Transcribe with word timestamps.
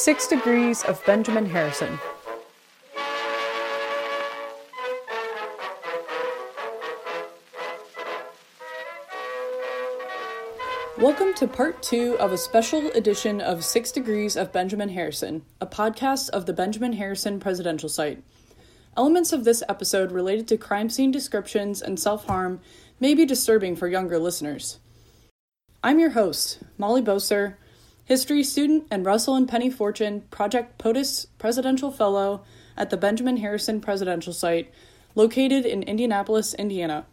Six 0.00 0.28
Degrees 0.28 0.82
of 0.84 1.04
Benjamin 1.04 1.44
Harrison. 1.44 1.98
Welcome 10.96 11.34
to 11.34 11.46
part 11.46 11.82
two 11.82 12.16
of 12.18 12.32
a 12.32 12.38
special 12.38 12.90
edition 12.92 13.42
of 13.42 13.62
Six 13.62 13.92
Degrees 13.92 14.38
of 14.38 14.54
Benjamin 14.54 14.88
Harrison, 14.88 15.44
a 15.60 15.66
podcast 15.66 16.30
of 16.30 16.46
the 16.46 16.54
Benjamin 16.54 16.94
Harrison 16.94 17.38
Presidential 17.38 17.90
Site. 17.90 18.22
Elements 18.96 19.34
of 19.34 19.44
this 19.44 19.62
episode 19.68 20.12
related 20.12 20.48
to 20.48 20.56
crime 20.56 20.88
scene 20.88 21.10
descriptions 21.10 21.82
and 21.82 22.00
self 22.00 22.24
harm 22.24 22.62
may 23.00 23.12
be 23.12 23.26
disturbing 23.26 23.76
for 23.76 23.86
younger 23.86 24.18
listeners. 24.18 24.78
I'm 25.84 25.98
your 25.98 26.10
host, 26.10 26.60
Molly 26.78 27.02
Beausir, 27.02 27.56
history 28.04 28.42
student 28.42 28.86
and 28.90 29.04
Russell 29.04 29.36
and 29.36 29.48
Penny 29.48 29.70
Fortune 29.70 30.22
Project 30.30 30.78
POTUS 30.78 31.26
Presidential 31.38 31.90
Fellow 31.90 32.42
at 32.76 32.90
the 32.90 32.96
Benjamin 32.96 33.36
Harrison 33.38 33.80
Presidential 33.80 34.32
Site, 34.32 34.72
located 35.14 35.66
in 35.66 35.82
Indianapolis, 35.82 36.54
Indiana. 36.54 37.06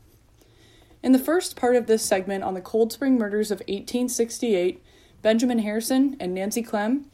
In 1.04 1.12
the 1.12 1.20
first 1.20 1.56
part 1.56 1.76
of 1.76 1.88
this 1.88 2.04
segment 2.04 2.44
on 2.44 2.54
the 2.54 2.62
Cold 2.62 2.92
Spring 2.92 3.18
murders 3.18 3.52
of 3.52 3.60
1868, 3.60 4.84
Benjamin 5.22 5.60
Harrison 5.60 6.16
and 6.20 6.34
Nancy 6.34 6.64
Clem, 6.64 7.06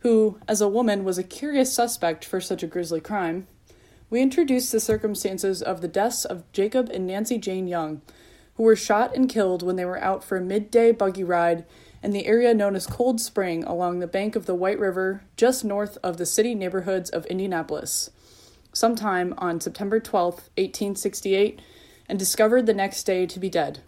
who, 0.00 0.38
as 0.48 0.60
a 0.60 0.68
woman, 0.68 1.04
was 1.04 1.18
a 1.18 1.22
curious 1.22 1.72
suspect 1.72 2.24
for 2.24 2.40
such 2.40 2.62
a 2.62 2.66
grisly 2.66 3.00
crime, 3.00 3.46
we 4.10 4.20
introduce 4.20 4.70
the 4.70 4.80
circumstances 4.80 5.62
of 5.62 5.80
the 5.80 5.88
deaths 5.88 6.24
of 6.24 6.50
Jacob 6.52 6.90
and 6.90 7.06
Nancy 7.06 7.38
Jane 7.38 7.66
Young, 7.66 8.02
who 8.56 8.62
were 8.62 8.76
shot 8.76 9.16
and 9.16 9.28
killed 9.28 9.62
when 9.62 9.76
they 9.76 9.86
were 9.86 10.02
out 10.02 10.22
for 10.22 10.36
a 10.36 10.42
midday 10.42 10.92
buggy 10.92 11.24
ride 11.24 11.64
in 12.02 12.10
the 12.10 12.26
area 12.26 12.52
known 12.52 12.74
as 12.74 12.86
Cold 12.86 13.20
Spring 13.20 13.62
along 13.64 13.98
the 13.98 14.06
bank 14.06 14.34
of 14.34 14.46
the 14.46 14.54
White 14.54 14.78
River, 14.78 15.22
just 15.36 15.64
north 15.64 15.98
of 16.02 16.16
the 16.16 16.26
city 16.26 16.54
neighborhoods 16.54 17.10
of 17.10 17.26
Indianapolis, 17.26 18.10
sometime 18.72 19.34
on 19.38 19.60
September 19.60 20.00
12, 20.00 20.34
1868 20.34 21.60
and 22.08 22.18
discovered 22.18 22.66
the 22.66 22.74
next 22.74 23.04
day 23.04 23.26
to 23.26 23.38
be 23.38 23.48
dead. 23.48 23.80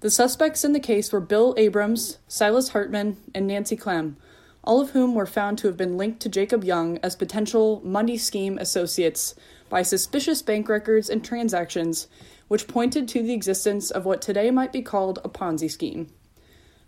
The 0.00 0.10
suspects 0.10 0.64
in 0.64 0.72
the 0.72 0.80
case 0.80 1.12
were 1.12 1.20
Bill 1.20 1.54
Abrams, 1.56 2.18
Silas 2.28 2.70
Hartman, 2.70 3.16
and 3.34 3.46
Nancy 3.46 3.76
Clem, 3.76 4.16
all 4.62 4.80
of 4.80 4.90
whom 4.90 5.14
were 5.14 5.26
found 5.26 5.58
to 5.58 5.68
have 5.68 5.76
been 5.76 5.96
linked 5.96 6.20
to 6.20 6.28
Jacob 6.28 6.64
Young 6.64 6.98
as 6.98 7.16
potential 7.16 7.80
money 7.84 8.18
scheme 8.18 8.58
associates 8.58 9.34
by 9.68 9.82
suspicious 9.82 10.42
bank 10.42 10.68
records 10.68 11.08
and 11.08 11.24
transactions, 11.24 12.08
which 12.48 12.68
pointed 12.68 13.08
to 13.08 13.22
the 13.22 13.32
existence 13.32 13.90
of 13.90 14.04
what 14.04 14.20
today 14.20 14.50
might 14.50 14.72
be 14.72 14.82
called 14.82 15.18
a 15.24 15.28
Ponzi 15.28 15.70
scheme. 15.70 16.08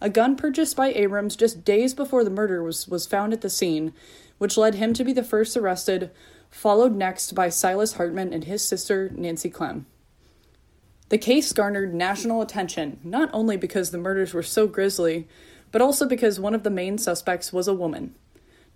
A 0.01 0.09
gun 0.09 0.37
purchased 0.37 0.77
by 0.77 0.93
Abrams 0.93 1.35
just 1.35 1.65
days 1.65 1.93
before 1.93 2.23
the 2.23 2.31
murder 2.31 2.63
was, 2.63 2.87
was 2.87 3.07
found 3.07 3.33
at 3.33 3.41
the 3.41 3.51
scene, 3.51 3.93
which 4.39 4.57
led 4.57 4.77
him 4.77 4.95
to 4.95 5.05
be 5.05 5.13
the 5.13 5.25
first 5.25 5.57
arrested, 5.57 6.11
followed 6.51 6.95
next 6.95 7.35
by 7.35 7.49
Silas 7.49 7.95
Hartman 7.95 8.33
and 8.33 8.45
his 8.45 8.63
sister, 8.63 9.11
Nancy 9.15 9.51
Clem. 9.51 9.87
The 11.09 11.19
case 11.19 11.53
garnered 11.53 11.95
national 11.95 12.43
attention, 12.43 13.01
not 13.03 13.31
only 13.33 13.57
because 13.57 13.91
the 13.91 13.99
murders 13.99 14.35
were 14.35 14.43
so 14.43 14.67
grisly, 14.67 15.27
but 15.73 15.83
also 15.83 16.07
because 16.07 16.39
one 16.39 16.55
of 16.55 16.63
the 16.63 16.71
main 16.71 16.99
suspects 16.99 17.53
was 17.53 17.67
a 17.67 17.75
woman. 17.75 18.15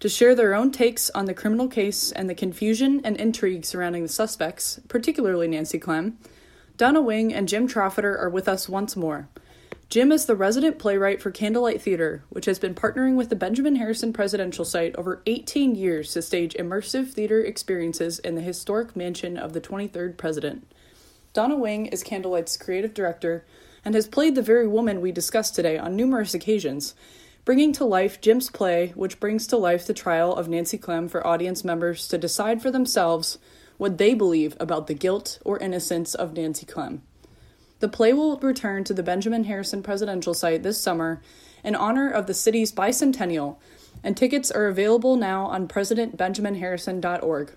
To 0.01 0.09
share 0.09 0.35
their 0.35 0.55
own 0.55 0.73
takes 0.73 1.11
on 1.11 1.27
the 1.27 1.35
criminal 1.35 1.69
case 1.69 2.11
and 2.11 2.29
the 2.29 2.35
confusion 2.35 3.01
and 3.05 3.17
intrigue 3.17 3.65
surrounding 3.65 4.03
the 4.03 4.09
suspects, 4.09 4.81
particularly 4.89 5.47
Nancy 5.47 5.79
Clem, 5.79 6.19
Donna 6.77 7.01
Wing 7.01 7.33
and 7.33 7.49
Jim 7.49 7.69
Trofatter 7.69 8.19
are 8.19 8.31
with 8.31 8.49
us 8.49 8.69
once 8.69 8.97
more. 8.97 9.29
Jim 9.93 10.11
is 10.11 10.25
the 10.25 10.35
resident 10.35 10.79
playwright 10.79 11.21
for 11.21 11.31
Candlelight 11.31 11.83
Theater, 11.83 12.25
which 12.31 12.47
has 12.47 12.59
been 12.59 12.75
partnering 12.75 13.15
with 13.15 13.29
the 13.29 13.37
Benjamin 13.37 13.77
Harrison 13.77 14.11
Presidential 14.11 14.65
Site 14.65 14.97
over 14.97 15.21
18 15.27 15.75
years 15.75 16.15
to 16.15 16.23
stage 16.23 16.55
immersive 16.55 17.11
theater 17.11 17.43
experiences 17.45 18.19
in 18.19 18.35
the 18.35 18.41
historic 18.41 18.97
mansion 18.97 19.37
of 19.37 19.53
the 19.53 19.61
23rd 19.61 20.17
President. 20.17 20.67
Donna 21.35 21.57
Wing 21.57 21.85
is 21.89 22.03
Candlelight's 22.03 22.57
creative 22.57 22.95
director 22.95 23.45
and 23.85 23.95
has 23.95 24.09
played 24.09 24.35
the 24.35 24.41
very 24.41 24.67
woman 24.67 25.03
we 25.03 25.13
discussed 25.13 25.55
today 25.55 25.77
on 25.77 25.95
numerous 25.95 26.33
occasions, 26.33 26.95
bringing 27.45 27.71
to 27.75 27.85
life 27.85 28.19
Jim's 28.19 28.49
play, 28.49 28.95
which 28.95 29.21
brings 29.21 29.47
to 29.49 29.59
life 29.59 29.87
the 29.87 29.93
trial 29.93 30.35
of 30.35 30.49
Nancy 30.49 30.79
Clem 30.79 31.07
for 31.07 31.27
audience 31.27 31.65
members 31.65 32.09
to 32.09 32.17
decide 32.17 32.63
for 32.63 32.71
themselves 32.71 33.37
what 33.77 33.99
they 33.99 34.15
believe 34.15 34.57
about 34.59 34.87
the 34.87 34.95
guilt 34.95 35.39
or 35.45 35.59
innocence 35.59 36.15
of 36.15 36.33
Nancy 36.33 36.65
Clem. 36.65 37.03
The 37.83 37.89
play 37.89 38.13
will 38.13 38.37
return 38.37 38.85
to 38.85 38.95
the 38.95 39.03
Benjamin 39.03 39.43
Harrison 39.43 39.83
Presidential 39.83 40.35
Site 40.35 40.63
this 40.63 40.81
summer 40.81 41.21
in 41.65 41.75
honor 41.75 42.09
of 42.09 42.29
the 42.29 42.33
city's 42.33 42.71
bicentennial, 42.71 43.57
and 44.05 44.17
tickets 44.17 44.53
are 44.53 44.69
available 44.69 45.17
now 45.17 45.47
on 45.47 45.67
presidentbenjaminharrison.org. 45.67 47.57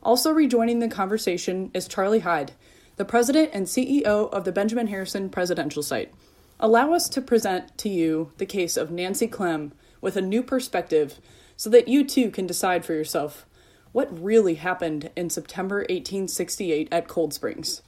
Also 0.00 0.30
rejoining 0.30 0.78
the 0.78 0.86
conversation 0.86 1.72
is 1.74 1.88
Charlie 1.88 2.20
Hyde 2.20 2.52
the 2.94 3.04
president 3.04 3.50
and 3.52 3.66
CEO 3.66 4.30
of 4.32 4.44
the 4.44 4.52
Benjamin 4.52 4.86
Harrison 4.86 5.28
Presidential 5.28 5.82
Site. 5.82 6.14
Allow 6.60 6.92
us 6.92 7.08
to 7.08 7.20
present 7.20 7.76
to 7.78 7.88
you 7.88 8.30
the 8.38 8.46
case 8.46 8.76
of 8.76 8.92
Nancy 8.92 9.26
Clem 9.26 9.72
with 10.00 10.16
a 10.16 10.22
new 10.22 10.44
perspective 10.44 11.18
so 11.56 11.68
that 11.70 11.88
you 11.88 12.04
too 12.04 12.30
can 12.30 12.46
decide 12.46 12.84
for 12.84 12.94
yourself 12.94 13.44
what 13.90 14.22
really 14.22 14.54
happened 14.54 15.10
in 15.16 15.28
September 15.28 15.78
1868 15.78 16.86
at 16.92 17.08
Cold 17.08 17.34
Springs. 17.34 17.82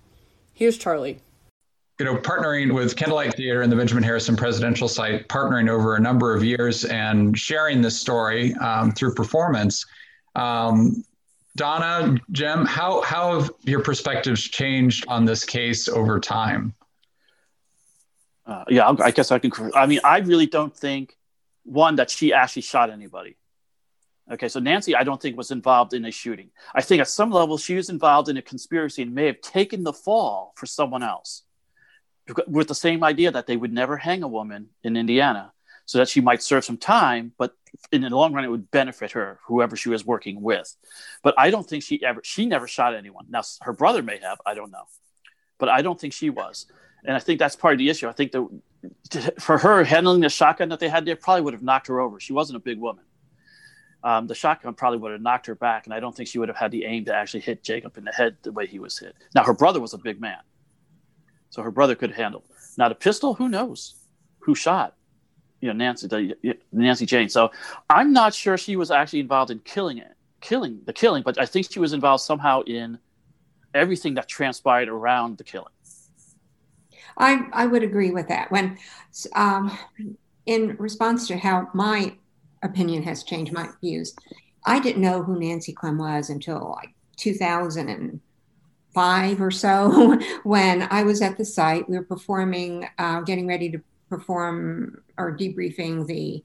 Here's 0.53 0.77
Charlie. 0.77 1.21
You 2.01 2.07
know, 2.07 2.17
partnering 2.17 2.73
with 2.73 2.97
Candlelight 2.97 3.35
Theater 3.35 3.61
and 3.61 3.71
the 3.71 3.77
Benjamin 3.77 4.03
Harrison 4.03 4.35
Presidential 4.35 4.89
Site, 4.89 5.29
partnering 5.29 5.69
over 5.69 5.97
a 5.97 6.01
number 6.01 6.35
of 6.35 6.43
years 6.43 6.87
and 6.87 7.39
sharing 7.39 7.83
this 7.83 8.01
story 8.01 8.55
um, 8.55 8.91
through 8.91 9.13
performance. 9.13 9.85
Um, 10.35 11.05
Donna, 11.57 12.17
Jim, 12.33 12.65
how, 12.65 13.03
how 13.03 13.39
have 13.39 13.51
your 13.65 13.83
perspectives 13.83 14.41
changed 14.49 15.05
on 15.09 15.27
this 15.27 15.45
case 15.45 15.89
over 15.89 16.19
time? 16.19 16.73
Uh, 18.47 18.65
yeah, 18.71 18.95
I 18.99 19.11
guess 19.11 19.31
I 19.31 19.39
can. 19.39 19.53
I 19.75 19.85
mean, 19.85 20.01
I 20.03 20.21
really 20.21 20.47
don't 20.47 20.75
think 20.75 21.19
one 21.65 21.97
that 21.97 22.09
she 22.09 22.33
actually 22.33 22.63
shot 22.63 22.89
anybody. 22.89 23.37
Okay, 24.33 24.49
so 24.49 24.59
Nancy, 24.59 24.97
I 24.97 25.05
don't 25.05 25.21
think 25.21 25.37
was 25.37 25.51
involved 25.51 25.93
in 25.93 26.07
a 26.07 26.11
shooting. 26.11 26.49
I 26.75 26.81
think 26.81 27.03
at 27.03 27.09
some 27.09 27.31
level 27.31 27.59
she 27.59 27.75
was 27.75 27.91
involved 27.91 28.31
in 28.31 28.39
a 28.39 28.43
conspiracy 28.43 29.03
and 29.03 29.15
may 29.15 29.27
have 29.27 29.43
taken 29.43 29.83
the 29.85 29.93
fall 29.93 30.55
for 30.57 30.65
someone 30.65 31.03
else, 31.03 31.43
with 32.47 32.69
the 32.69 32.75
same 32.75 33.03
idea 33.03 33.31
that 33.31 33.47
they 33.47 33.57
would 33.57 33.73
never 33.73 33.97
hang 33.97 34.23
a 34.23 34.29
woman 34.29 34.69
in 34.83 34.97
Indiana, 34.97 35.53
so 35.87 35.99
that 35.99 36.09
she 36.09 36.21
might 36.21 36.43
serve 36.43 36.65
some 36.65 36.77
time, 36.77 37.33
but 37.37 37.55
in 37.91 38.03
the 38.03 38.11
long 38.11 38.33
run, 38.33 38.45
it 38.45 38.51
would 38.51 38.71
benefit 38.71 39.13
her, 39.13 39.41
whoever 39.47 39.77
she 39.77 39.89
was 39.89 40.05
working 40.05 40.41
with. 40.41 40.77
But 41.23 41.35
I 41.37 41.51
don't 41.51 41.69
think 41.69 41.83
she 41.83 42.05
ever, 42.05 42.21
she 42.23 42.47
never 42.47 42.69
shot 42.69 42.95
anyone. 42.95 43.27
Now, 43.29 43.43
her 43.63 43.73
brother 43.73 44.03
may 44.03 44.19
have, 44.21 44.41
I 44.47 44.55
don't 44.55 44.71
know. 44.71 44.85
But 45.59 45.69
I 45.69 45.83
don't 45.83 46.01
think 46.01 46.13
she 46.13 46.31
was. 46.31 46.67
And 47.05 47.17
I 47.17 47.19
think 47.19 47.39
that's 47.39 47.57
part 47.57 47.75
of 47.75 47.79
the 47.79 47.91
issue. 47.91 48.09
I 48.09 48.13
think 48.13 48.33
that 48.33 49.41
for 49.41 49.59
her, 49.59 49.85
handling 49.85 50.21
the 50.21 50.29
shotgun 50.29 50.69
that 50.69 50.81
they 50.81 50.89
had 50.89 51.05
there 51.05 51.17
probably 51.17 51.43
would 51.43 51.55
have 51.55 51.63
knocked 51.63 51.89
her 51.89 52.01
over. 52.01 52.21
She 52.21 52.33
wasn't 52.33 52.57
a 52.57 52.61
big 52.61 52.79
woman. 52.79 53.05
Um, 54.03 54.27
the 54.27 54.35
shotgun 54.35 54.75
probably 54.75 54.99
would 54.99 55.13
have 55.13 55.21
knocked 55.21 55.47
her 55.47 55.55
back, 55.55 55.87
and 55.87 55.93
I 55.93 56.01
don't 56.01 56.17
think 56.17 56.29
she 56.29 56.39
would 56.39 56.49
have 56.49 56.57
had 56.57 56.71
the 56.71 56.85
aim 56.85 57.05
to 57.07 57.15
actually 57.15 57.41
hit 57.41 57.63
Jacob 57.63 57.99
in 57.99 58.05
the 58.05 58.13
head 58.13 58.37
the 58.43 58.53
way 58.53 58.67
he 58.67 58.79
was 58.79 58.99
hit. 58.99 59.15
Now, 59.35 59.45
her 59.45 59.53
brother 59.53 59.81
was 59.81 59.93
a 59.93 59.99
big 59.99 60.21
man, 60.21 60.39
so 61.51 61.63
her 61.63 61.71
brother 61.71 61.95
could 61.95 62.13
handle. 62.13 62.45
Not 62.79 62.93
a 62.93 62.95
pistol, 62.95 63.35
who 63.35 63.49
knows 63.49 63.95
who 64.41 64.55
shot? 64.55 64.95
you 65.61 65.69
know 65.69 65.75
Nancy 65.75 66.35
Nancy 66.73 67.07
Jane. 67.07 67.29
So 67.29 67.51
I'm 67.89 68.13
not 68.13 68.35
sure 68.35 68.57
she 68.57 68.77
was 68.77 68.91
actually 68.91 69.21
involved 69.21 69.51
in 69.51 69.59
killing 69.61 69.99
it, 69.99 70.13
killing 70.41 70.81
the 70.87 70.93
killing, 70.93 71.23
but 71.23 71.39
I 71.41 71.47
think 71.47 71.71
she 71.71 71.79
was 71.79 71.93
involved 71.93 72.23
somehow 72.25 72.63
in 72.63 72.99
everything 73.75 74.15
that 74.15 74.29
transpired 74.29 74.89
around 74.89 75.39
the 75.39 75.45
killing. 75.45 75.73
I 77.19 77.47
I 77.53 77.67
would 77.67 77.83
agree 77.83 78.11
with 78.11 78.29
that. 78.29 78.51
When 78.51 78.79
um, 79.35 79.77
in 80.47 80.77
response 80.79 81.29
to 81.29 81.37
how 81.37 81.69
my 81.75 82.17
opinion 82.63 83.03
has 83.03 83.23
changed, 83.23 83.53
my 83.53 83.69
views, 83.81 84.15
I 84.65 84.81
didn't 84.81 85.03
know 85.03 85.23
who 85.23 85.39
Nancy 85.39 85.73
Clem 85.73 85.99
was 85.99 86.31
until 86.31 86.77
like 86.77 86.95
2005 88.95 89.41
or 89.41 89.51
so 89.51 90.19
when 90.43 90.87
I 90.91 91.03
was 91.03 91.23
at 91.23 91.37
the 91.37 91.45
site. 91.45 91.89
We 91.89 91.97
were 91.97 92.05
performing, 92.05 92.89
uh, 92.99 93.21
getting 93.23 93.47
ready 93.47 93.71
to 93.71 93.81
perform 94.09 95.03
or 95.17 95.37
debriefing 95.37 96.07
the 96.07 96.43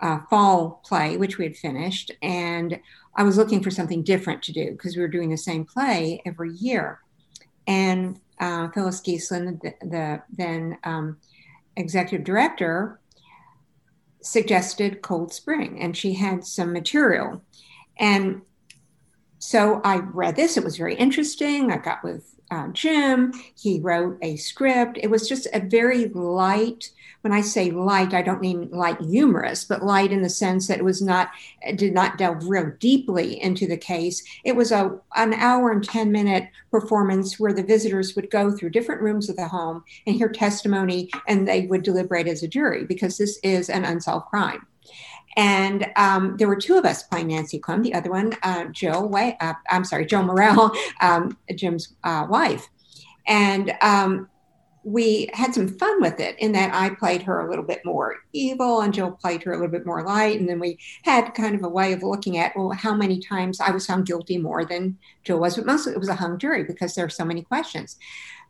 uh, 0.00 0.20
fall 0.28 0.82
play, 0.84 1.16
which 1.16 1.38
we 1.38 1.44
had 1.44 1.56
finished. 1.56 2.12
And 2.22 2.78
I 3.14 3.22
was 3.22 3.36
looking 3.36 3.62
for 3.62 3.70
something 3.70 4.02
different 4.02 4.42
to 4.44 4.52
do 4.52 4.72
because 4.72 4.96
we 4.96 5.02
were 5.02 5.08
doing 5.08 5.30
the 5.30 5.38
same 5.38 5.64
play 5.64 6.22
every 6.26 6.52
year. 6.52 7.00
And 7.66 8.20
uh, 8.38 8.68
Phyllis 8.68 9.00
Geeslin, 9.00 9.60
the, 9.62 9.74
the 9.86 10.22
then 10.30 10.78
um, 10.84 11.16
executive 11.76 12.24
director, 12.24 13.00
suggested 14.20 15.02
Cold 15.02 15.32
Spring, 15.32 15.80
and 15.80 15.96
she 15.96 16.12
had 16.12 16.44
some 16.44 16.72
material. 16.72 17.42
And 17.98 18.42
so 19.38 19.80
I 19.84 19.96
read 19.98 20.36
this. 20.36 20.56
It 20.56 20.64
was 20.64 20.76
very 20.76 20.94
interesting. 20.94 21.70
I 21.70 21.78
got 21.78 22.02
with 22.02 22.36
uh, 22.50 22.68
Jim. 22.68 23.32
He 23.56 23.80
wrote 23.80 24.18
a 24.22 24.36
script. 24.36 24.98
It 25.02 25.10
was 25.10 25.28
just 25.28 25.46
a 25.52 25.60
very 25.60 26.06
light. 26.08 26.90
When 27.22 27.32
I 27.32 27.40
say 27.40 27.70
light, 27.70 28.14
I 28.14 28.22
don't 28.22 28.40
mean 28.40 28.70
light 28.70 29.00
humorous, 29.00 29.64
but 29.64 29.82
light 29.82 30.12
in 30.12 30.22
the 30.22 30.28
sense 30.28 30.68
that 30.68 30.78
it 30.78 30.84
was 30.84 31.02
not 31.02 31.30
did 31.74 31.92
not 31.92 32.18
delve 32.18 32.48
real 32.48 32.72
deeply 32.78 33.42
into 33.42 33.66
the 33.66 33.76
case. 33.76 34.22
It 34.44 34.54
was 34.54 34.70
a 34.70 34.96
an 35.16 35.34
hour 35.34 35.72
and 35.72 35.82
ten 35.82 36.12
minute 36.12 36.48
performance 36.70 37.40
where 37.40 37.52
the 37.52 37.64
visitors 37.64 38.14
would 38.14 38.30
go 38.30 38.52
through 38.52 38.70
different 38.70 39.02
rooms 39.02 39.28
of 39.28 39.36
the 39.36 39.48
home 39.48 39.82
and 40.06 40.14
hear 40.14 40.28
testimony, 40.28 41.10
and 41.26 41.48
they 41.48 41.66
would 41.66 41.82
deliberate 41.82 42.28
as 42.28 42.44
a 42.44 42.48
jury 42.48 42.84
because 42.84 43.18
this 43.18 43.40
is 43.42 43.68
an 43.70 43.84
unsolved 43.84 44.26
crime. 44.26 44.64
And 45.36 45.86
um, 45.96 46.36
there 46.38 46.48
were 46.48 46.56
two 46.56 46.78
of 46.78 46.84
us 46.84 47.02
playing 47.02 47.28
Nancy 47.28 47.58
Clem. 47.58 47.82
The 47.82 47.94
other 47.94 48.10
one, 48.10 48.34
uh, 48.42 48.66
Jill, 48.66 49.08
Way, 49.08 49.36
uh, 49.40 49.54
I'm 49.70 49.84
sorry, 49.84 50.06
Jill 50.06 50.22
Morrell, 50.22 50.72
um, 51.00 51.36
Jim's 51.54 51.94
uh, 52.04 52.26
wife. 52.28 52.68
And 53.26 53.74
um, 53.82 54.28
we 54.86 55.28
had 55.34 55.52
some 55.52 55.66
fun 55.66 56.00
with 56.00 56.20
it 56.20 56.38
in 56.38 56.52
that 56.52 56.72
I 56.72 56.90
played 56.90 57.20
her 57.22 57.40
a 57.40 57.50
little 57.50 57.64
bit 57.64 57.84
more 57.84 58.18
evil 58.32 58.82
and 58.82 58.94
Jill 58.94 59.10
played 59.10 59.42
her 59.42 59.50
a 59.50 59.56
little 59.56 59.70
bit 59.70 59.84
more 59.84 60.04
light. 60.04 60.38
And 60.38 60.48
then 60.48 60.60
we 60.60 60.78
had 61.02 61.34
kind 61.34 61.56
of 61.56 61.64
a 61.64 61.68
way 61.68 61.92
of 61.92 62.04
looking 62.04 62.38
at, 62.38 62.56
well, 62.56 62.70
how 62.70 62.94
many 62.94 63.18
times 63.18 63.60
I 63.60 63.72
was 63.72 63.84
found 63.84 64.06
guilty 64.06 64.38
more 64.38 64.64
than 64.64 64.96
Jill 65.24 65.40
was, 65.40 65.56
but 65.56 65.66
mostly 65.66 65.92
it 65.92 65.98
was 65.98 66.08
a 66.08 66.14
hung 66.14 66.38
jury 66.38 66.62
because 66.62 66.94
there 66.94 67.04
are 67.04 67.10
so 67.10 67.24
many 67.24 67.42
questions. 67.42 67.96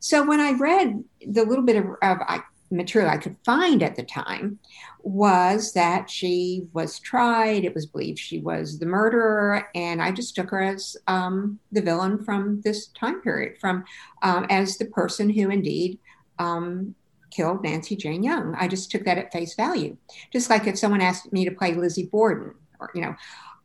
So 0.00 0.27
when 0.27 0.38
I 0.38 0.53
read 0.53 1.03
the 1.27 1.43
little 1.43 1.65
bit 1.65 1.77
of, 1.77 1.87
of 2.03 2.19
I, 2.21 2.43
material 2.71 3.11
I 3.11 3.19
could 3.19 3.37
find 3.45 3.83
at 3.83 3.97
the 3.97 4.03
time 4.03 4.59
was 5.03 5.73
that 5.73 6.11
she 6.11 6.67
was 6.73 6.99
tried. 6.99 7.65
It 7.65 7.75
was 7.75 7.87
believed 7.87 8.19
she 8.19 8.41
was 8.41 8.79
the 8.79 8.87
murderer, 8.87 9.69
and 9.75 10.03
I 10.03 10.11
just 10.11 10.35
took 10.35 10.51
her 10.51 10.61
as 10.61 10.97
um, 11.07 11.59
the 11.71 11.83
villain 11.83 12.25
from 12.25 12.61
this 12.63 12.89
time 12.89 13.21
period, 13.23 13.59
from 13.61 13.85
um, 14.23 14.47
as 14.51 14.77
the 14.77 14.87
person 14.87 15.31
who 15.31 15.51
indeed 15.51 15.99
um, 16.39 16.95
killed 17.31 17.63
Nancy 17.63 17.97
Jane 17.97 18.23
Young. 18.23 18.55
I 18.57 18.67
just 18.67 18.91
took 18.91 19.05
that 19.05 19.19
at 19.19 19.33
face 19.33 19.55
value. 19.55 19.97
Just 20.33 20.51
like 20.51 20.67
if 20.67 20.79
someone 20.79 21.01
asked 21.01 21.33
me 21.33 21.45
to 21.45 21.55
play 21.55 21.75
Lizzie 21.75 22.07
Borden, 22.07 22.55
or 22.81 22.91
you 22.95 23.03
know, 23.03 23.15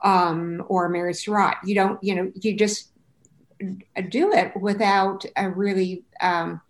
um, 0.04 0.64
or 0.68 0.90
Mary 0.90 1.14
Surratt, 1.14 1.58
you 1.64 1.76
don't, 1.76 2.04
you 2.04 2.16
know, 2.16 2.32
you 2.36 2.56
just 2.56 2.90
do 4.10 4.32
it 4.34 4.56
without 4.60 5.26
a 5.36 5.50
really 5.50 6.04
um, 6.22 6.62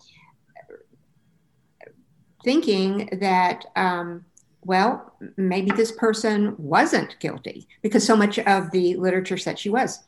thinking 2.44 3.10
that, 3.22 3.66
um, 3.76 4.26
well, 4.64 5.14
maybe 5.38 5.72
this 5.72 5.92
person 5.92 6.56
wasn't 6.58 7.20
guilty 7.20 7.68
because 7.82 8.06
so 8.06 8.16
much 8.16 8.40
of 8.40 8.72
the 8.72 8.96
literature 8.96 9.38
said 9.38 9.58
she 9.58 9.70
was. 9.70 10.04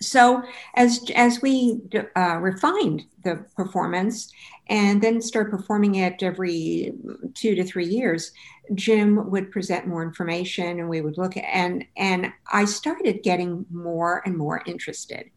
So 0.00 0.42
as 0.74 1.10
as 1.14 1.40
we 1.40 1.80
uh, 2.16 2.38
refined 2.40 3.04
the 3.22 3.46
performance 3.56 4.32
and 4.68 5.00
then 5.00 5.20
started 5.20 5.50
performing 5.50 5.96
it 5.96 6.22
every 6.22 6.92
two 7.34 7.54
to 7.54 7.64
three 7.64 7.86
years, 7.86 8.32
Jim 8.74 9.30
would 9.30 9.50
present 9.50 9.86
more 9.86 10.02
information 10.02 10.80
and 10.80 10.88
we 10.88 11.00
would 11.00 11.16
look 11.16 11.36
at 11.36 11.44
and 11.44 11.84
and 11.96 12.32
I 12.52 12.64
started 12.64 13.22
getting 13.22 13.66
more 13.70 14.22
and 14.26 14.36
more 14.36 14.62
interested. 14.66 15.30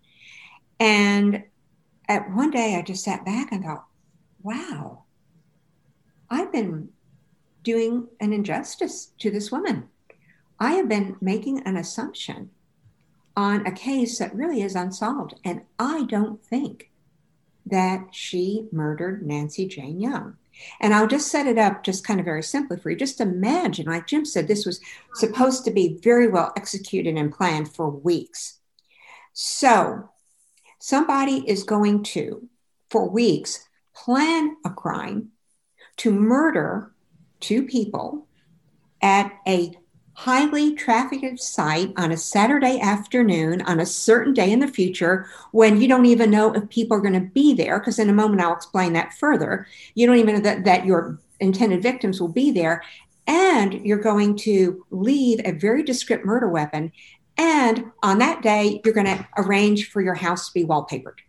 And 0.79 1.43
at 2.07 2.31
one 2.31 2.51
day 2.51 2.75
I 2.75 2.81
just 2.81 3.03
sat 3.03 3.25
back 3.25 3.51
and 3.51 3.63
thought, 3.63 3.85
wow, 4.41 5.03
I've 6.29 6.51
been 6.51 6.89
doing 7.63 8.07
an 8.19 8.33
injustice 8.33 9.11
to 9.19 9.31
this 9.31 9.51
woman. 9.51 9.89
I 10.59 10.73
have 10.73 10.89
been 10.89 11.17
making 11.21 11.61
an 11.63 11.77
assumption 11.77 12.49
on 13.35 13.65
a 13.65 13.71
case 13.71 14.17
that 14.17 14.35
really 14.35 14.61
is 14.61 14.75
unsolved. 14.75 15.35
And 15.45 15.61
I 15.77 16.05
don't 16.05 16.43
think 16.43 16.89
that 17.65 18.07
she 18.11 18.67
murdered 18.71 19.25
Nancy 19.25 19.67
Jane 19.67 19.99
Young. 19.99 20.37
And 20.79 20.93
I'll 20.93 21.07
just 21.07 21.27
set 21.27 21.45
it 21.45 21.59
up 21.59 21.83
just 21.83 22.05
kind 22.05 22.19
of 22.19 22.25
very 22.25 22.41
simply 22.41 22.77
for 22.77 22.89
you. 22.89 22.95
Just 22.95 23.21
imagine, 23.21 23.85
like 23.85 24.07
Jim 24.07 24.25
said, 24.25 24.47
this 24.47 24.65
was 24.65 24.81
supposed 25.13 25.65
to 25.65 25.71
be 25.71 25.99
very 26.01 26.27
well 26.27 26.51
executed 26.57 27.15
and 27.15 27.31
planned 27.31 27.71
for 27.71 27.89
weeks. 27.89 28.57
So 29.33 30.09
somebody 30.79 31.47
is 31.47 31.63
going 31.63 32.03
to, 32.03 32.47
for 32.89 33.07
weeks, 33.07 33.67
plan 33.93 34.55
a 34.65 34.71
crime 34.71 35.29
to 35.97 36.11
murder 36.11 36.91
two 37.39 37.63
people 37.63 38.27
at 39.01 39.31
a 39.47 39.77
highly 40.13 40.73
trafficked 40.73 41.39
site 41.39 41.93
on 41.95 42.11
a 42.11 42.17
Saturday 42.17 42.79
afternoon 42.79 43.61
on 43.61 43.79
a 43.79 43.85
certain 43.85 44.33
day 44.33 44.51
in 44.51 44.59
the 44.59 44.67
future 44.67 45.27
when 45.51 45.79
you 45.79 45.87
don't 45.87 46.07
even 46.07 46.31
know 46.31 46.51
if 46.55 46.67
people 46.69 46.97
are 46.97 47.01
going 47.01 47.13
to 47.13 47.19
be 47.19 47.53
there. 47.53 47.79
Because 47.79 47.99
in 47.99 48.09
a 48.09 48.13
moment, 48.13 48.41
I'll 48.41 48.53
explain 48.53 48.93
that 48.93 49.13
further. 49.13 49.67
You 49.93 50.07
don't 50.07 50.17
even 50.17 50.35
know 50.35 50.41
that, 50.41 50.65
that 50.65 50.87
your 50.87 51.19
intended 51.39 51.83
victims 51.83 52.19
will 52.19 52.29
be 52.29 52.49
there. 52.49 52.81
And 53.27 53.73
you're 53.85 53.99
going 53.99 54.37
to 54.37 54.83
leave 54.89 55.39
a 55.45 55.51
very 55.51 55.83
discreet 55.83 56.25
murder 56.25 56.49
weapon. 56.49 56.91
And 57.37 57.91
on 58.01 58.17
that 58.17 58.41
day, 58.41 58.81
you're 58.83 58.95
going 58.95 59.05
to 59.05 59.27
arrange 59.37 59.91
for 59.91 60.01
your 60.01 60.15
house 60.15 60.47
to 60.47 60.53
be 60.53 60.65
wallpapered. 60.65 61.19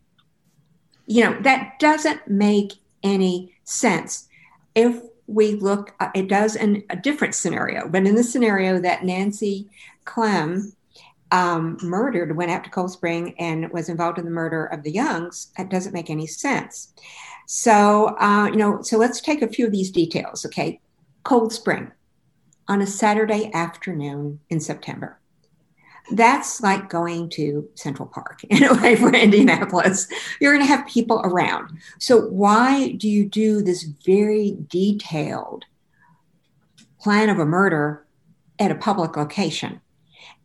You 1.06 1.24
know, 1.24 1.40
that 1.42 1.78
doesn't 1.78 2.26
make 2.26 2.72
any 3.02 3.54
sense 3.64 4.27
if 4.78 5.02
we 5.26 5.56
look, 5.56 5.92
uh, 5.98 6.10
it 6.14 6.28
does 6.28 6.54
in 6.54 6.84
a 6.88 6.96
different 6.96 7.34
scenario, 7.34 7.88
but 7.88 8.06
in 8.06 8.14
the 8.14 8.22
scenario 8.22 8.80
that 8.80 9.04
Nancy 9.04 9.68
Clem 10.04 10.72
um, 11.32 11.76
murdered, 11.82 12.34
went 12.36 12.50
out 12.50 12.64
to 12.64 12.70
Cold 12.70 12.92
Spring 12.92 13.34
and 13.38 13.70
was 13.70 13.88
involved 13.88 14.18
in 14.18 14.24
the 14.24 14.30
murder 14.30 14.66
of 14.66 14.84
the 14.84 14.92
Youngs, 14.92 15.52
that 15.56 15.68
doesn't 15.68 15.92
make 15.92 16.10
any 16.10 16.26
sense. 16.26 16.94
So, 17.46 18.16
uh, 18.18 18.46
you 18.46 18.56
know, 18.56 18.80
so 18.82 18.96
let's 18.96 19.20
take 19.20 19.42
a 19.42 19.48
few 19.48 19.66
of 19.66 19.72
these 19.72 19.90
details, 19.90 20.46
okay? 20.46 20.80
Cold 21.24 21.52
Spring 21.52 21.90
on 22.68 22.80
a 22.80 22.86
Saturday 22.86 23.50
afternoon 23.52 24.40
in 24.48 24.60
September 24.60 25.17
that's 26.12 26.60
like 26.60 26.88
going 26.88 27.28
to 27.30 27.68
Central 27.74 28.08
Park 28.08 28.44
in 28.44 28.64
a 28.64 28.74
way 28.74 28.96
for 28.96 29.12
Indianapolis. 29.14 30.08
You're 30.40 30.54
going 30.54 30.66
to 30.66 30.72
have 30.72 30.86
people 30.86 31.20
around. 31.24 31.78
So, 31.98 32.22
why 32.28 32.92
do 32.92 33.08
you 33.08 33.24
do 33.24 33.62
this 33.62 33.82
very 33.82 34.56
detailed 34.68 35.64
plan 37.00 37.28
of 37.28 37.38
a 37.38 37.46
murder 37.46 38.06
at 38.58 38.70
a 38.70 38.76
public 38.76 39.16
location? 39.16 39.80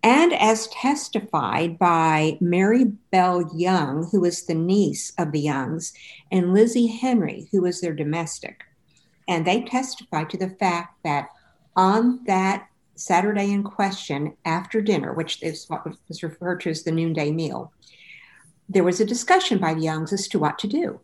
And 0.04 0.34
as 0.34 0.68
testified 0.68 1.80
by 1.80 2.38
Mary 2.42 2.84
Bell 2.84 3.50
Young, 3.56 4.10
who 4.12 4.20
was 4.20 4.46
the 4.46 4.54
niece 4.54 5.14
of 5.18 5.32
the 5.32 5.40
Youngs, 5.40 5.94
and 6.30 6.54
Lizzie 6.54 6.88
Henry, 6.88 7.48
who 7.52 7.62
was 7.62 7.80
their 7.80 7.94
domestic. 7.94 8.64
And 9.30 9.48
they 9.48 9.62
testified 9.62 10.30
to 10.32 10.38
the 10.38 10.50
fact 10.50 11.02
that 11.06 11.30
on 11.78 12.24
that 12.26 12.68
Saturday 12.96 13.52
in 13.52 13.64
question 13.64 14.38
after 14.46 14.82
dinner, 14.82 15.14
which 15.14 15.42
is 15.42 15.66
what 15.68 15.86
was 16.08 16.24
referred 16.24 16.62
to 16.62 16.70
as 16.70 16.84
the 16.84 16.92
noonday 16.92 17.32
meal, 17.32 17.72
there 18.70 18.84
was 18.84 19.00
a 19.00 19.06
discussion 19.06 19.58
by 19.58 19.74
the 19.74 19.82
Youngs 19.82 20.14
as 20.14 20.28
to 20.30 20.40
what 20.40 20.58
to 20.60 20.68
do. 20.68 21.00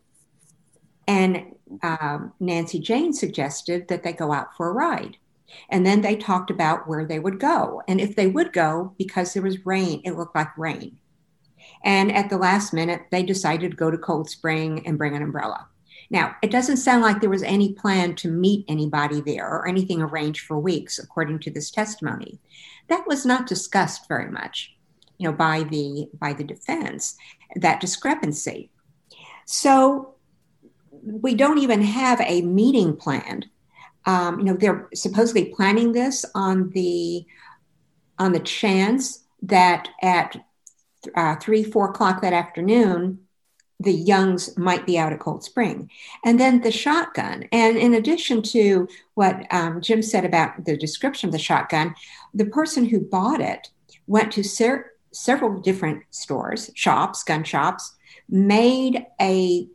And 1.06 1.56
um, 1.82 2.32
Nancy 2.40 2.78
Jane 2.78 3.12
suggested 3.12 3.88
that 3.88 4.02
they 4.02 4.12
go 4.12 4.32
out 4.32 4.56
for 4.56 4.68
a 4.68 4.72
ride. 4.72 5.16
And 5.68 5.84
then 5.84 6.00
they 6.00 6.14
talked 6.14 6.50
about 6.50 6.86
where 6.86 7.04
they 7.04 7.18
would 7.18 7.40
go. 7.40 7.82
And 7.88 8.00
if 8.00 8.14
they 8.14 8.28
would 8.28 8.52
go, 8.52 8.94
because 8.98 9.34
there 9.34 9.42
was 9.42 9.66
rain, 9.66 10.00
it 10.04 10.16
looked 10.16 10.36
like 10.36 10.56
rain. 10.56 10.98
And 11.84 12.12
at 12.12 12.30
the 12.30 12.38
last 12.38 12.72
minute, 12.72 13.02
they 13.10 13.22
decided 13.22 13.72
to 13.72 13.76
go 13.76 13.90
to 13.90 13.98
Cold 13.98 14.30
Spring 14.30 14.86
and 14.86 14.98
bring 14.98 15.16
an 15.16 15.22
umbrella. 15.22 15.66
Now, 16.10 16.34
it 16.42 16.50
doesn't 16.50 16.78
sound 16.78 17.02
like 17.02 17.20
there 17.20 17.30
was 17.30 17.44
any 17.44 17.72
plan 17.72 18.16
to 18.16 18.28
meet 18.28 18.64
anybody 18.66 19.20
there 19.20 19.48
or 19.48 19.68
anything 19.68 20.02
arranged 20.02 20.44
for 20.44 20.58
weeks, 20.58 20.98
according 20.98 21.38
to 21.40 21.50
this 21.50 21.70
testimony. 21.70 22.40
That 22.88 23.06
was 23.06 23.24
not 23.24 23.46
discussed 23.46 24.08
very 24.08 24.28
much, 24.28 24.74
you 25.18 25.28
know, 25.28 25.36
by 25.36 25.62
the 25.62 26.08
by 26.14 26.32
the 26.32 26.44
defense. 26.44 27.16
That 27.56 27.80
discrepancy. 27.80 28.70
So 29.46 30.14
we 31.02 31.34
don't 31.34 31.58
even 31.58 31.82
have 31.82 32.20
a 32.20 32.42
meeting 32.42 32.96
planned. 32.96 33.46
Um, 34.04 34.38
you 34.40 34.44
know, 34.46 34.54
they're 34.54 34.88
supposedly 34.94 35.46
planning 35.46 35.92
this 35.92 36.24
on 36.34 36.70
the 36.70 37.24
on 38.18 38.32
the 38.32 38.40
chance 38.40 39.24
that 39.42 39.88
at 40.02 40.36
uh, 41.14 41.36
three, 41.36 41.64
four 41.64 41.90
o'clock 41.90 42.20
that 42.20 42.32
afternoon, 42.32 43.20
the 43.80 43.92
Youngs 43.92 44.56
might 44.58 44.86
be 44.86 44.98
out 44.98 45.12
at 45.12 45.18
Cold 45.18 45.42
Spring. 45.42 45.90
And 46.24 46.38
then 46.38 46.60
the 46.60 46.70
shotgun. 46.70 47.48
And 47.50 47.78
in 47.78 47.94
addition 47.94 48.42
to 48.42 48.86
what 49.14 49.46
um, 49.50 49.80
Jim 49.80 50.02
said 50.02 50.26
about 50.26 50.64
the 50.66 50.76
description 50.76 51.28
of 51.28 51.32
the 51.32 51.38
shotgun, 51.38 51.94
the 52.34 52.44
person 52.44 52.84
who 52.84 53.00
bought 53.00 53.40
it 53.40 53.70
went 54.06 54.32
to 54.32 54.44
ser- 54.44 54.92
several 55.12 55.60
different 55.60 56.02
stores, 56.10 56.70
shops, 56.74 57.24
gun 57.24 57.42
shops, 57.42 57.96
made 58.28 59.06
a 59.20 59.66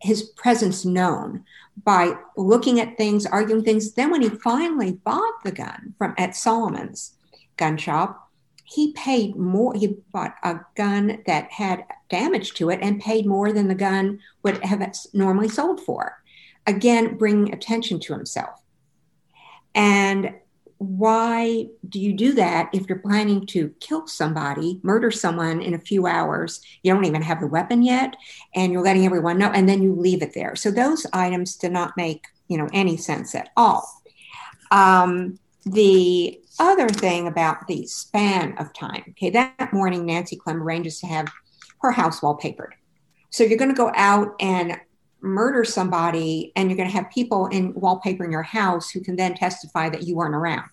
his 0.00 0.22
presence 0.36 0.84
known 0.84 1.44
by 1.84 2.12
looking 2.36 2.78
at 2.78 2.96
things, 2.96 3.26
arguing 3.26 3.64
things. 3.64 3.94
Then 3.94 4.12
when 4.12 4.22
he 4.22 4.28
finally 4.28 4.92
bought 4.92 5.42
the 5.42 5.50
gun 5.50 5.94
from 5.98 6.14
at 6.16 6.36
Solomon's 6.36 7.14
gun 7.56 7.76
shop, 7.76 8.27
he 8.68 8.92
paid 8.92 9.34
more. 9.34 9.74
He 9.74 9.96
bought 10.12 10.34
a 10.42 10.60
gun 10.76 11.22
that 11.26 11.50
had 11.50 11.84
damage 12.10 12.52
to 12.54 12.68
it 12.68 12.80
and 12.82 13.00
paid 13.00 13.24
more 13.24 13.50
than 13.50 13.68
the 13.68 13.74
gun 13.74 14.20
would 14.42 14.62
have 14.62 14.94
normally 15.14 15.48
sold 15.48 15.80
for. 15.80 16.22
Again, 16.66 17.16
bringing 17.16 17.54
attention 17.54 17.98
to 18.00 18.12
himself. 18.12 18.60
And 19.74 20.34
why 20.76 21.68
do 21.88 21.98
you 21.98 22.12
do 22.12 22.34
that 22.34 22.68
if 22.74 22.88
you're 22.88 22.98
planning 22.98 23.46
to 23.46 23.70
kill 23.80 24.06
somebody, 24.06 24.80
murder 24.82 25.10
someone 25.10 25.62
in 25.62 25.72
a 25.72 25.80
few 25.80 26.06
hours? 26.06 26.60
You 26.82 26.92
don't 26.92 27.06
even 27.06 27.22
have 27.22 27.40
the 27.40 27.46
weapon 27.46 27.82
yet, 27.82 28.16
and 28.54 28.70
you're 28.70 28.84
letting 28.84 29.06
everyone 29.06 29.38
know, 29.38 29.50
and 29.50 29.66
then 29.66 29.82
you 29.82 29.94
leave 29.94 30.22
it 30.22 30.34
there. 30.34 30.54
So 30.56 30.70
those 30.70 31.06
items 31.14 31.56
did 31.56 31.72
not 31.72 31.96
make 31.96 32.26
you 32.48 32.58
know 32.58 32.68
any 32.74 32.98
sense 32.98 33.34
at 33.34 33.48
all. 33.56 33.90
Um, 34.70 35.38
the 35.64 36.38
other 36.58 36.88
thing 36.88 37.26
about 37.26 37.66
the 37.66 37.86
span 37.86 38.56
of 38.58 38.72
time, 38.72 39.04
okay, 39.10 39.30
that 39.30 39.72
morning, 39.72 40.06
Nancy 40.06 40.36
Clem 40.36 40.62
arranges 40.62 41.00
to 41.00 41.06
have 41.06 41.28
her 41.80 41.92
house 41.92 42.20
wallpapered. 42.20 42.72
So 43.30 43.44
you're 43.44 43.58
going 43.58 43.70
to 43.70 43.76
go 43.76 43.92
out 43.94 44.34
and 44.40 44.78
murder 45.20 45.64
somebody, 45.64 46.52
and 46.56 46.68
you're 46.68 46.76
going 46.76 46.88
to 46.88 46.94
have 46.94 47.10
people 47.10 47.46
in 47.46 47.74
wallpapering 47.74 48.30
your 48.30 48.42
house 48.42 48.90
who 48.90 49.00
can 49.00 49.16
then 49.16 49.34
testify 49.34 49.88
that 49.88 50.04
you 50.04 50.14
weren't 50.14 50.34
around. 50.34 50.70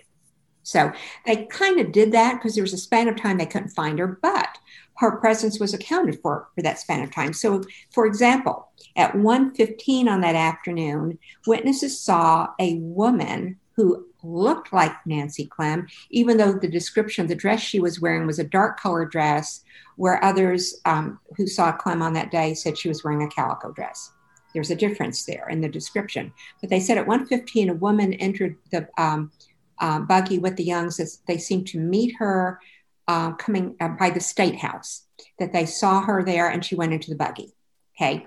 So 0.64 0.92
they 1.26 1.46
kind 1.46 1.80
of 1.80 1.92
did 1.92 2.12
that 2.14 2.36
because 2.36 2.56
there 2.56 2.64
was 2.64 2.74
a 2.74 2.78
span 2.78 3.08
of 3.08 3.16
time 3.16 3.38
they 3.38 3.46
couldn't 3.46 3.70
find 3.70 4.00
her, 4.00 4.20
but 4.22 4.58
her 4.98 5.18
presence 5.18 5.60
was 5.60 5.74
accounted 5.74 6.20
for 6.22 6.48
for 6.56 6.62
that 6.62 6.80
span 6.80 7.04
of 7.04 7.12
time. 7.12 7.34
So, 7.34 7.62
for 7.92 8.06
example, 8.06 8.70
at 8.96 9.14
1:15 9.16 10.08
on 10.08 10.22
that 10.22 10.36
afternoon, 10.36 11.20
witnesses 11.46 12.00
saw 12.00 12.50
a 12.60 12.76
woman 12.76 13.60
who 13.76 14.06
looked 14.24 14.72
like 14.74 15.06
Nancy 15.06 15.46
Clem, 15.46 15.88
even 16.10 16.38
though 16.38 16.54
the 16.54 16.68
description 16.68 17.24
of 17.24 17.30
the 17.30 17.36
dress 17.36 17.60
she 17.60 17.80
was 17.80 18.00
wearing 18.00 18.26
was 18.26 18.40
a 18.40 18.44
dark 18.44 18.80
colored 18.80 19.12
dress, 19.12 19.64
where 19.98 20.24
others 20.24 20.82
um, 20.86 21.20
who 21.38 21.48
saw 21.48 21.72
Clem 21.72 22.02
on 22.02 22.14
that 22.14 22.32
day 22.32 22.54
said 22.54 22.78
she 22.78 22.88
was 22.88 23.04
wearing 23.04 23.24
a 23.24 23.30
calico 23.30 23.72
dress. 23.72 24.12
There's 24.54 24.72
a 24.72 24.76
difference 24.76 25.26
there 25.26 25.50
in 25.50 25.60
the 25.60 25.68
description. 25.68 26.32
But 26.62 26.70
they 26.70 26.80
said 26.80 26.98
at 26.98 27.08
1:15, 27.08 27.70
a 27.70 27.74
woman 27.74 28.14
entered 28.14 28.56
the 28.72 28.88
um, 28.98 29.32
uh, 29.80 30.00
buggy 30.00 30.40
with 30.40 30.56
the 30.56 30.64
Youngs. 30.64 31.00
As 31.00 31.20
they 31.28 31.38
seemed 31.38 31.68
to 31.68 31.80
meet 31.80 32.16
her 32.18 32.60
uh, 33.08 33.34
coming 33.34 33.76
uh, 33.82 33.90
by 33.90 34.10
the 34.10 34.22
state 34.22 34.56
house. 34.56 35.04
That 35.40 35.52
they 35.52 35.66
saw 35.66 36.02
her 36.02 36.24
there, 36.24 36.48
and 36.50 36.64
she 36.64 36.76
went 36.76 36.94
into 36.94 37.10
the 37.10 37.18
buggy. 37.18 37.54
Okay. 37.98 38.26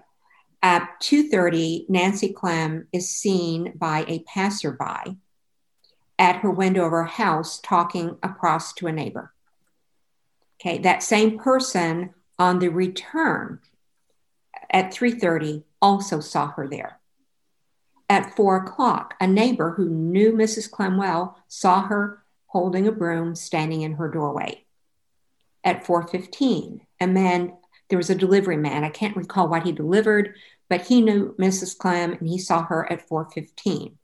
At 0.63 1.01
2:30, 1.01 1.89
Nancy 1.89 2.33
Clem 2.33 2.89
is 2.93 3.09
seen 3.09 3.73
by 3.77 4.05
a 4.09 4.21
passerby 4.25 5.17
at 6.19 6.37
her 6.37 6.51
window 6.51 6.85
of 6.85 6.91
her 6.91 7.05
house 7.05 7.61
talking 7.61 8.17
across 8.23 8.73
to 8.75 8.87
a 8.87 8.93
neighbor. 8.93 9.33
Okay, 10.61 10.79
that 10.79 11.03
same 11.03 11.39
person 11.39 12.15
on 12.39 12.59
the 12.59 12.69
return 12.69 13.61
at 14.71 14.93
3:30 14.93 15.65
also 15.81 16.21
saw 16.21 16.49
her 16.53 16.67
there. 16.67 17.01
At 18.11 18.35
four 18.35 18.57
o'clock, 18.57 19.15
a 19.21 19.27
neighbor 19.27 19.73
who 19.73 19.89
knew 19.89 20.33
Mrs. 20.33 20.71
Clem 20.71 20.97
well 20.97 21.39
saw 21.47 21.83
her 21.83 22.25
holding 22.47 22.87
a 22.87 22.93
broom 22.93 23.35
standing 23.35 23.83
in 23.83 23.93
her 23.95 24.09
doorway. 24.09 24.65
At 25.63 25.85
4:15, 25.85 26.81
a 27.01 27.07
man 27.07 27.57
there 27.89 27.99
was 27.99 28.11
a 28.11 28.15
delivery 28.15 28.57
man. 28.57 28.85
I 28.85 28.91
can't 28.91 29.17
recall 29.17 29.49
what 29.49 29.63
he 29.63 29.73
delivered, 29.73 30.35
but 30.69 30.87
he 30.87 31.01
knew 31.01 31.35
Mrs. 31.39 31.77
Clem 31.77 32.13
and 32.13 32.29
he 32.29 32.39
saw 32.39 32.65
her 32.65 32.91
at 32.91 33.09
4:15. 33.09 33.99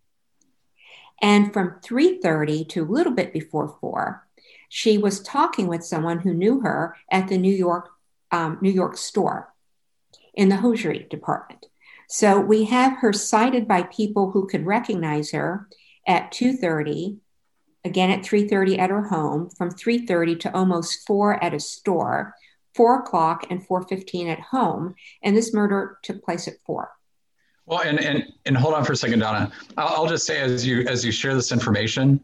And 1.24 1.54
from 1.54 1.80
3:30 1.80 2.68
to 2.68 2.82
a 2.82 2.92
little 2.92 3.14
bit 3.14 3.32
before 3.32 3.78
4, 3.80 4.26
she 4.68 4.98
was 4.98 5.22
talking 5.22 5.68
with 5.68 5.82
someone 5.82 6.18
who 6.18 6.34
knew 6.34 6.60
her 6.60 6.96
at 7.10 7.28
the 7.28 7.38
New 7.38 7.54
York 7.54 7.88
um, 8.30 8.58
New 8.60 8.70
York 8.70 8.98
store 8.98 9.54
in 10.34 10.50
the 10.50 10.58
hosiery 10.58 11.06
department. 11.08 11.64
So 12.10 12.38
we 12.38 12.64
have 12.64 12.98
her 12.98 13.14
cited 13.14 13.66
by 13.66 13.84
people 13.84 14.32
who 14.32 14.46
could 14.46 14.66
recognize 14.66 15.30
her 15.30 15.66
at 16.06 16.30
2:30, 16.30 17.20
again 17.86 18.10
at 18.10 18.22
3:30 18.22 18.78
at 18.78 18.90
her 18.90 19.08
home, 19.08 19.48
from 19.48 19.70
3:30 19.70 20.38
to 20.40 20.54
almost 20.54 21.06
4 21.06 21.42
at 21.42 21.54
a 21.54 21.58
store, 21.58 22.34
4 22.74 23.00
o'clock 23.00 23.46
and 23.48 23.66
4:15 23.66 24.28
at 24.28 24.40
home, 24.52 24.94
and 25.22 25.34
this 25.34 25.54
murder 25.54 25.98
took 26.02 26.22
place 26.22 26.46
at 26.46 26.60
4. 26.66 26.90
Well, 27.66 27.80
and 27.80 27.98
and 27.98 28.24
and 28.44 28.56
hold 28.56 28.74
on 28.74 28.84
for 28.84 28.92
a 28.92 28.96
second, 28.96 29.20
Donna. 29.20 29.50
I'll, 29.76 29.88
I'll 29.88 30.06
just 30.06 30.26
say 30.26 30.40
as 30.40 30.66
you 30.66 30.86
as 30.86 31.04
you 31.04 31.10
share 31.10 31.34
this 31.34 31.50
information, 31.50 32.22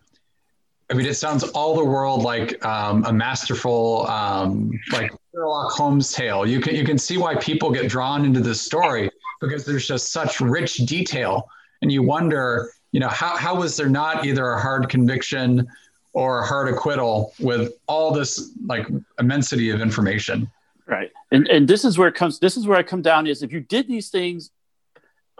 I 0.91 0.95
mean, 0.95 1.07
it 1.07 1.15
sounds 1.15 1.45
all 1.45 1.77
the 1.77 1.85
world 1.85 2.23
like 2.23 2.65
um, 2.67 3.05
a 3.05 3.13
masterful, 3.13 4.07
um, 4.09 4.73
like 4.93 5.13
Sherlock 5.33 5.73
Holmes 5.73 6.13
tale. 6.13 6.45
You 6.45 6.61
can 6.61 6.75
you 6.75 6.85
can 6.85 6.99
see 6.99 7.17
why 7.17 7.37
people 7.37 7.71
get 7.71 7.89
drawn 7.89 8.25
into 8.25 8.41
this 8.41 8.61
story 8.61 9.09
because 9.41 9.65
there's 9.65 9.87
just 9.87 10.13
such 10.13 10.41
rich 10.41 10.77
detail, 10.79 11.49
and 11.81 11.93
you 11.93 12.03
wonder, 12.03 12.71
you 12.91 12.99
know, 12.99 13.09
how 13.09 13.37
how 13.37 13.55
was 13.55 13.77
there 13.77 13.89
not 13.89 14.27
either 14.27 14.51
a 14.51 14.61
hard 14.61 14.89
conviction 14.89 15.69
or 16.13 16.41
a 16.41 16.47
hard 16.47 16.69
acquittal 16.69 17.33
with 17.39 17.73
all 17.87 18.13
this 18.13 18.53
like 18.67 18.87
immensity 19.21 19.71
of 19.71 19.81
information? 19.81 20.51
Right, 20.87 21.13
and 21.31 21.47
and 21.49 21.69
this 21.69 21.85
is 21.85 21.99
where 21.99 22.09
it 22.09 22.17
comes. 22.17 22.41
This 22.41 22.57
is 22.57 22.67
where 22.67 22.77
I 22.77 22.83
come 22.83 23.01
down 23.01 23.29
is 23.29 23.45
if 23.45 23.53
you 23.53 23.61
did 23.61 23.87
these 23.87 24.11
things 24.11 24.51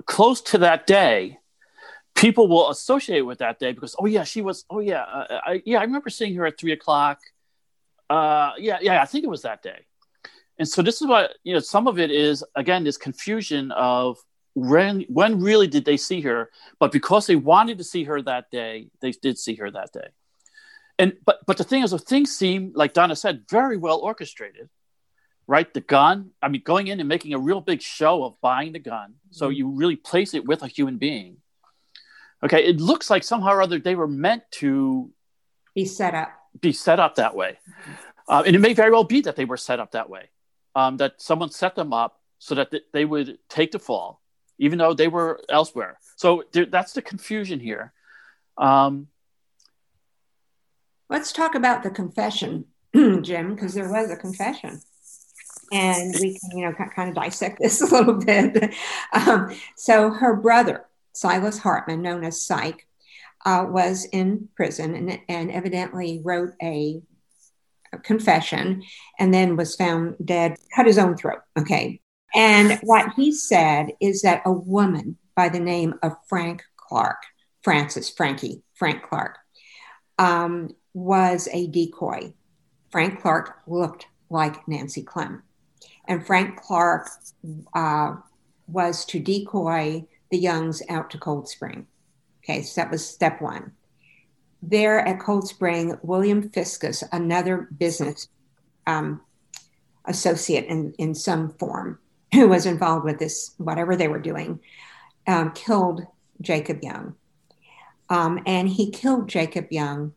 close 0.07 0.41
to 0.43 0.59
that 0.59 0.87
day, 0.87 1.39
people 2.15 2.49
will 2.49 2.71
associate 2.71 3.23
with 3.23 3.39
that 3.39 3.59
day 3.59 3.73
because 3.73 3.97
oh 3.99 4.07
yeah, 4.07 4.25
she 4.25 4.43
was 4.43 4.65
oh 4.71 4.81
yeah, 4.81 5.03
uh, 5.03 5.41
I, 5.45 5.63
yeah 5.65 5.79
I 5.79 5.85
remember 5.85 6.11
seeing 6.11 6.35
her 6.35 6.47
at 6.47 6.59
three 6.59 6.73
o'clock. 6.73 7.19
Uh, 8.09 8.53
yeah, 8.59 8.79
yeah, 8.81 9.01
I 9.01 9.07
think 9.07 9.25
it 9.25 9.31
was 9.31 9.43
that 9.43 9.63
day. 9.63 9.87
And 10.59 10.69
so 10.69 10.83
this 10.83 11.01
is 11.01 11.09
what 11.09 11.37
you 11.45 11.55
know. 11.55 11.61
Some 11.61 11.87
of 11.87 11.99
it 11.99 12.11
is 12.11 12.45
again 12.55 12.85
this 12.85 12.97
confusion 12.97 13.71
of 13.73 14.19
when 14.55 15.03
when 15.09 15.41
really 15.41 15.67
did 15.67 15.85
they 15.85 15.97
see 15.97 16.21
her, 16.23 16.51
but 16.79 16.93
because 16.93 17.27
they 17.27 17.37
wanted 17.37 17.79
to 17.79 17.85
see 17.85 18.05
her 18.05 18.21
that 18.23 18.51
day, 18.51 18.89
they 19.01 19.13
did 19.13 19.39
see 19.39 19.55
her 19.55 19.71
that 19.71 19.93
day. 19.93 20.09
And 20.99 21.17
but 21.25 21.39
but 21.47 21.57
the 21.57 21.65
thing 21.65 21.83
is, 21.83 21.93
the 21.93 21.99
things 21.99 22.37
seem 22.37 22.73
like 22.75 22.93
Donna 22.93 23.17
said 23.17 23.45
very 23.49 23.77
well 23.77 23.99
orchestrated 23.99 24.69
right? 25.51 25.75
The 25.75 25.81
gun, 25.81 26.31
I 26.41 26.47
mean, 26.47 26.63
going 26.65 26.87
in 26.87 27.01
and 27.01 27.09
making 27.09 27.35
a 27.35 27.39
real 27.39 27.61
big 27.61 27.83
show 27.83 28.23
of 28.23 28.41
buying 28.41 28.73
the 28.73 28.79
gun. 28.79 29.15
So 29.33 29.49
mm-hmm. 29.49 29.57
you 29.57 29.69
really 29.71 29.97
place 29.97 30.33
it 30.33 30.47
with 30.47 30.63
a 30.63 30.69
human 30.69 30.97
being. 30.97 31.39
Okay, 32.45 32.65
it 32.65 32.81
looks 32.81 33.11
like 33.11 33.25
somehow 33.25 33.55
or 33.55 33.61
other 33.61 33.81
they 33.81 33.97
were 33.97 34.07
meant 34.07 34.45
to 34.53 35.11
be 35.75 35.85
set 35.85 36.15
up. 36.15 36.31
Be 36.61 36.73
set 36.73 37.01
up 37.01 37.17
that 37.17 37.35
way. 37.35 37.59
Uh, 38.29 38.45
and 38.47 38.55
it 38.55 38.61
may 38.61 38.75
very 38.75 38.93
well 38.93 39.03
be 39.03 39.23
that 39.23 39.35
they 39.35 39.45
were 39.45 39.57
set 39.57 39.81
up 39.81 39.91
that 39.91 40.09
way, 40.09 40.31
um, 40.77 40.99
that 40.99 41.21
someone 41.21 41.51
set 41.51 41.75
them 41.75 41.93
up 41.93 42.21
so 42.39 42.55
that 42.55 42.71
th- 42.71 42.85
they 42.93 43.05
would 43.05 43.39
take 43.49 43.73
the 43.73 43.81
fall, 43.81 44.23
even 44.59 44.79
though 44.79 44.95
they 44.95 45.09
were 45.09 45.41
elsewhere. 45.49 45.99
So 46.15 46.45
th- 46.53 46.71
that's 46.71 46.93
the 46.93 47.03
confusion 47.03 47.59
here. 47.59 47.93
Um, 48.57 49.09
Let's 51.09 51.33
talk 51.33 51.57
about 51.57 51.83
the 51.83 51.91
confession, 51.91 52.67
Jim, 52.95 53.57
because 53.57 53.75
there 53.75 53.91
was 53.91 54.13
a 54.13 54.17
confession 54.17 54.81
and 55.71 56.15
we 56.21 56.39
can, 56.39 56.59
you 56.59 56.65
know, 56.65 56.73
kind 56.73 57.09
of 57.09 57.15
dissect 57.15 57.59
this 57.61 57.81
a 57.83 57.87
little 57.87 58.15
bit. 58.15 58.75
Um, 59.13 59.55
so 59.77 60.11
her 60.11 60.35
brother, 60.37 60.87
Silas 61.13 61.59
Hartman, 61.59 62.03
known 62.03 62.25
as 62.25 62.43
Syke, 62.43 62.87
uh, 63.45 63.67
was 63.69 64.07
in 64.13 64.49
prison 64.55 64.95
and, 64.95 65.21
and 65.29 65.51
evidently 65.51 66.21
wrote 66.23 66.53
a, 66.63 67.01
a, 67.93 67.99
confession 67.99 68.83
and 69.19 69.33
then 69.33 69.57
was 69.57 69.77
found 69.77 70.17
dead, 70.23 70.57
cut 70.75 70.87
his 70.87 70.99
own 70.99 71.17
throat. 71.17 71.41
Okay. 71.59 72.01
And 72.35 72.79
what 72.83 73.15
he 73.17 73.33
said 73.33 73.93
is 74.01 74.23
that 74.23 74.43
a 74.45 74.53
woman 74.53 75.17
by 75.35 75.49
the 75.49 75.59
name 75.59 75.95
of 76.03 76.13
Frank 76.29 76.63
Clark, 76.77 77.23
Francis, 77.63 78.11
Frankie, 78.11 78.63
Frank 78.75 79.03
Clark, 79.03 79.39
um, 80.19 80.75
was 80.93 81.49
a 81.53 81.67
decoy. 81.69 82.35
Frank 82.91 83.21
Clark 83.21 83.63
looked 83.67 84.07
like 84.29 84.69
Nancy 84.69 85.03
Clem 85.03 85.43
and 86.11 86.27
Frank 86.27 86.61
Clark 86.61 87.09
uh, 87.73 88.17
was 88.67 89.05
to 89.07 89.21
decoy 89.21 90.05
the 90.31 90.39
Youngs 90.39 90.83
out 90.91 91.09
to 91.11 91.19
Cold 91.19 91.49
Spring. 91.49 91.87
Okay, 92.43 92.63
so 92.63 92.81
that 92.81 92.91
was 92.91 93.07
step 93.07 93.41
one. 93.41 93.73
There 94.61 94.99
at 95.07 95.21
Cold 95.21 95.47
Spring, 95.47 95.97
William 96.03 96.51
Fiscus, 96.51 97.05
another 97.13 97.69
business 97.79 98.27
um, 98.89 99.21
associate 100.05 100.67
in, 100.67 100.95
in 100.99 101.15
some 101.15 101.51
form, 101.55 102.01
who 102.35 102.49
was 102.49 102.67
involved 102.67 103.05
with 103.05 103.21
this, 103.21 103.55
whatever 103.59 103.95
they 103.95 104.09
were 104.09 104.19
doing, 104.19 104.59
um, 105.29 105.53
killed 105.53 106.05
Jacob 106.41 106.83
Young. 106.83 107.15
Um, 108.09 108.41
and 108.47 108.69
he 108.69 108.91
killed 108.91 109.29
Jacob 109.29 109.69
Young 109.71 110.13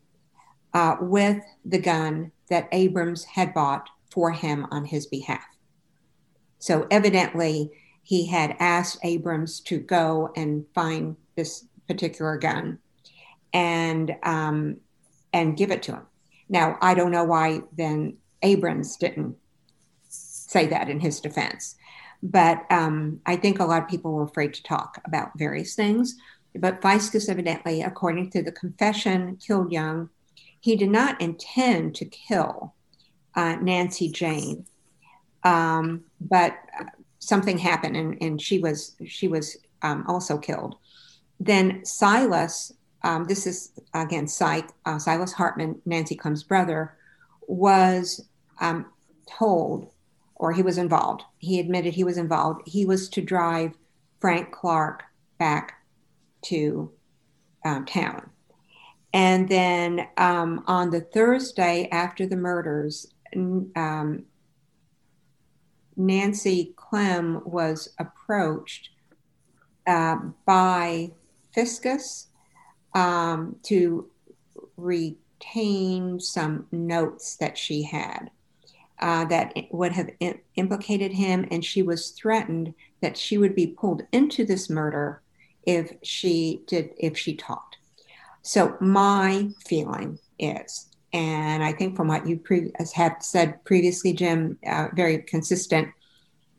uh, 0.74 0.96
with 1.00 1.44
the 1.64 1.78
gun 1.78 2.32
that 2.50 2.68
Abrams 2.72 3.24
had 3.26 3.54
bought 3.54 3.90
for 4.10 4.32
him 4.32 4.66
on 4.72 4.86
his 4.86 5.06
behalf. 5.06 5.53
So 6.64 6.88
evidently, 6.90 7.72
he 8.04 8.26
had 8.26 8.56
asked 8.58 9.00
Abrams 9.04 9.60
to 9.62 9.80
go 9.80 10.32
and 10.34 10.66
find 10.74 11.18
this 11.36 11.66
particular 11.90 12.38
gun 12.38 12.80
and 13.52 14.16
um, 14.24 14.78
and 15.34 15.58
give 15.58 15.72
it 15.72 15.84
to 15.84 15.92
him. 15.92 16.06
Now, 16.48 16.78
I 16.82 16.94
don't 16.94 17.12
know 17.12 17.26
why 17.26 17.64
then 17.76 18.16
Abrams 18.44 18.96
didn't 18.96 19.36
say 20.08 20.68
that 20.68 20.88
in 20.88 21.02
his 21.02 21.20
defense. 21.20 21.76
But 22.22 22.64
um, 22.70 23.20
I 23.26 23.36
think 23.36 23.60
a 23.60 23.66
lot 23.66 23.84
of 23.84 23.90
people 23.90 24.14
were 24.14 24.24
afraid 24.24 24.54
to 24.54 24.64
talk 24.64 25.02
about 25.04 25.38
various 25.38 25.76
things. 25.76 26.16
But 26.56 26.82
Fiscus 26.82 27.28
evidently, 27.28 27.82
according 27.82 28.30
to 28.30 28.42
the 28.42 28.54
confession, 28.54 29.36
killed 29.46 29.74
Young. 29.74 30.12
He 30.62 30.78
did 30.78 30.92
not 30.92 31.20
intend 31.20 31.96
to 31.96 32.06
kill 32.06 32.74
uh, 33.36 33.58
Nancy 33.58 34.10
Jane, 34.10 34.66
um, 35.44 36.06
but 36.30 36.58
something 37.20 37.58
happened, 37.58 37.96
and, 37.96 38.18
and 38.22 38.42
she 38.42 38.60
was 38.60 38.96
she 39.06 39.28
was 39.28 39.58
um, 39.82 40.06
also 40.08 40.38
killed. 40.38 40.76
Then 41.40 41.84
Silas, 41.86 42.74
um, 43.04 43.26
this 43.26 43.48
is 43.48 43.72
again 43.94 44.28
Syke, 44.28 44.70
uh, 44.86 45.00
Silas 45.00 45.34
Hartman, 45.34 45.82
Nancy 45.86 46.16
Clem's 46.16 46.44
brother, 46.44 46.96
was 47.48 48.26
um, 48.60 48.86
told 49.30 49.92
or 50.36 50.52
he 50.52 50.62
was 50.62 50.78
involved. 50.78 51.24
He 51.38 51.60
admitted 51.60 51.94
he 51.94 52.04
was 52.04 52.18
involved. 52.18 52.62
He 52.66 52.86
was 52.86 53.10
to 53.10 53.22
drive 53.22 53.74
Frank 54.20 54.52
Clark 54.52 55.04
back 55.38 55.82
to 56.44 56.92
um, 57.66 57.86
town. 57.86 58.30
And 59.14 59.48
then 59.48 60.08
um, 60.18 60.64
on 60.68 60.90
the 60.90 61.02
Thursday 61.02 61.88
after 61.92 62.26
the 62.26 62.36
murders, 62.36 63.08
um, 63.36 64.26
Nancy 65.96 66.74
Clem 66.76 67.42
was 67.46 67.90
approached 68.00 68.90
uh, 69.88 70.18
by 70.46 71.12
Fiscus 71.54 72.28
um, 72.94 73.56
to 73.64 74.10
retain 74.78 76.20
some 76.20 76.68
notes 76.72 77.36
that 77.38 77.58
she 77.58 77.84
had 77.84 78.30
uh, 79.00 79.26
that 79.26 79.54
would 79.72 79.92
have 79.92 80.10
implicated 80.56 81.12
him, 81.12 81.48
and 81.52 81.64
she 81.64 81.82
was 81.82 82.12
threatened 82.12 82.74
that 83.02 83.18
she 83.18 83.38
would 83.38 83.56
be 83.56 83.68
pulled 83.68 84.04
into 84.12 84.46
this 84.46 84.70
murder 84.70 85.22
if 85.66 85.94
she 86.04 86.62
did 86.68 86.92
if 86.98 87.18
she 87.18 87.36
talked. 87.36 87.78
So 88.42 88.78
my 88.80 89.50
feeling 89.66 90.20
is, 90.40 90.90
and 91.14 91.64
I 91.64 91.72
think 91.72 91.96
from 91.96 92.08
what 92.08 92.28
you 92.28 92.38
pre- 92.38 92.72
have 92.96 93.18
said 93.22 93.64
previously, 93.64 94.14
Jim, 94.14 94.58
uh, 94.68 94.88
very 94.94 95.20
consistent, 95.20 95.90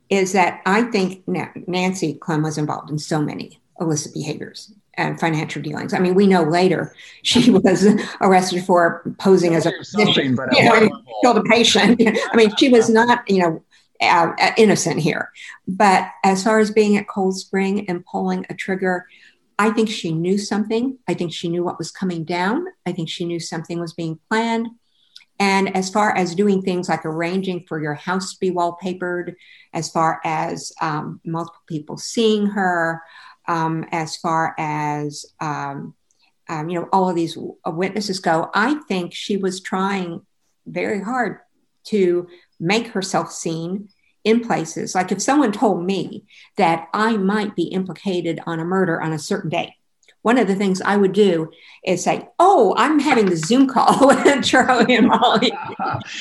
is 0.08 0.32
that 0.32 0.60
I 0.64 0.82
think 0.82 1.24
Nancy 1.26 2.14
Clem 2.14 2.42
was 2.42 2.56
involved 2.56 2.90
in 2.90 2.98
so 2.98 3.20
many 3.20 3.60
illicit 3.80 4.14
behaviors 4.14 4.72
and 4.96 5.18
financial 5.18 5.60
dealings. 5.60 5.92
I 5.92 5.98
mean, 5.98 6.14
we 6.14 6.28
know 6.28 6.44
later 6.44 6.94
she 7.22 7.50
was 7.64 7.86
arrested 8.20 8.64
for 8.64 9.02
posing 9.18 9.56
as 9.56 9.66
a 9.66 9.72
physician, 9.72 10.36
but 10.36 10.56
you 10.56 10.64
know, 10.64 11.02
killed 11.22 11.38
a 11.38 11.42
patient. 11.42 12.00
I 12.32 12.36
mean, 12.36 12.54
she 12.56 12.68
was 12.68 12.88
not, 12.88 13.28
you 13.28 13.40
know, 13.40 13.62
uh, 14.00 14.32
innocent 14.56 15.00
here. 15.00 15.30
But 15.66 16.08
as 16.22 16.44
far 16.44 16.58
as 16.58 16.70
being 16.70 16.96
at 16.96 17.08
Cold 17.08 17.36
Spring 17.36 17.88
and 17.88 18.04
pulling 18.06 18.46
a 18.50 18.54
trigger, 18.54 19.06
I 19.58 19.70
think 19.70 19.88
she 19.88 20.12
knew 20.12 20.38
something. 20.38 20.98
I 21.08 21.14
think 21.14 21.32
she 21.32 21.48
knew 21.48 21.64
what 21.64 21.78
was 21.78 21.90
coming 21.90 22.24
down. 22.24 22.66
I 22.86 22.92
think 22.92 23.08
she 23.08 23.24
knew 23.24 23.40
something 23.40 23.78
was 23.78 23.92
being 23.92 24.18
planned. 24.28 24.68
And 25.40 25.76
as 25.76 25.90
far 25.90 26.16
as 26.16 26.34
doing 26.34 26.62
things 26.62 26.88
like 26.88 27.04
arranging 27.04 27.64
for 27.66 27.82
your 27.82 27.94
house 27.94 28.32
to 28.32 28.40
be 28.40 28.50
wallpapered, 28.50 29.34
as 29.72 29.90
far 29.90 30.20
as 30.24 30.72
um, 30.80 31.20
multiple 31.24 31.62
people 31.66 31.96
seeing 31.96 32.46
her, 32.46 33.02
um, 33.48 33.84
as 33.90 34.16
far 34.16 34.54
as 34.58 35.26
um, 35.40 35.94
um, 36.48 36.68
you 36.68 36.78
know 36.78 36.88
all 36.92 37.08
of 37.08 37.16
these 37.16 37.36
witnesses 37.66 38.20
go 38.20 38.50
i 38.54 38.74
think 38.86 39.14
she 39.14 39.36
was 39.36 39.60
trying 39.60 40.20
very 40.66 41.02
hard 41.02 41.38
to 41.84 42.26
make 42.60 42.88
herself 42.88 43.30
seen 43.30 43.88
in 44.24 44.40
places 44.40 44.94
like 44.94 45.12
if 45.12 45.20
someone 45.20 45.52
told 45.52 45.84
me 45.84 46.24
that 46.56 46.88
i 46.92 47.16
might 47.16 47.54
be 47.54 47.64
implicated 47.64 48.40
on 48.46 48.58
a 48.58 48.64
murder 48.64 49.00
on 49.00 49.12
a 49.12 49.18
certain 49.18 49.50
day 49.50 49.76
one 50.24 50.38
of 50.38 50.48
the 50.48 50.54
things 50.54 50.80
I 50.80 50.96
would 50.96 51.12
do 51.12 51.50
is 51.84 52.02
say, 52.02 52.26
"Oh, 52.38 52.74
I'm 52.78 52.98
having 52.98 53.26
the 53.26 53.36
Zoom 53.36 53.68
call 53.68 54.08
with 54.08 54.42
Charlie 54.42 54.96
and 54.96 55.06
Molly." 55.08 55.52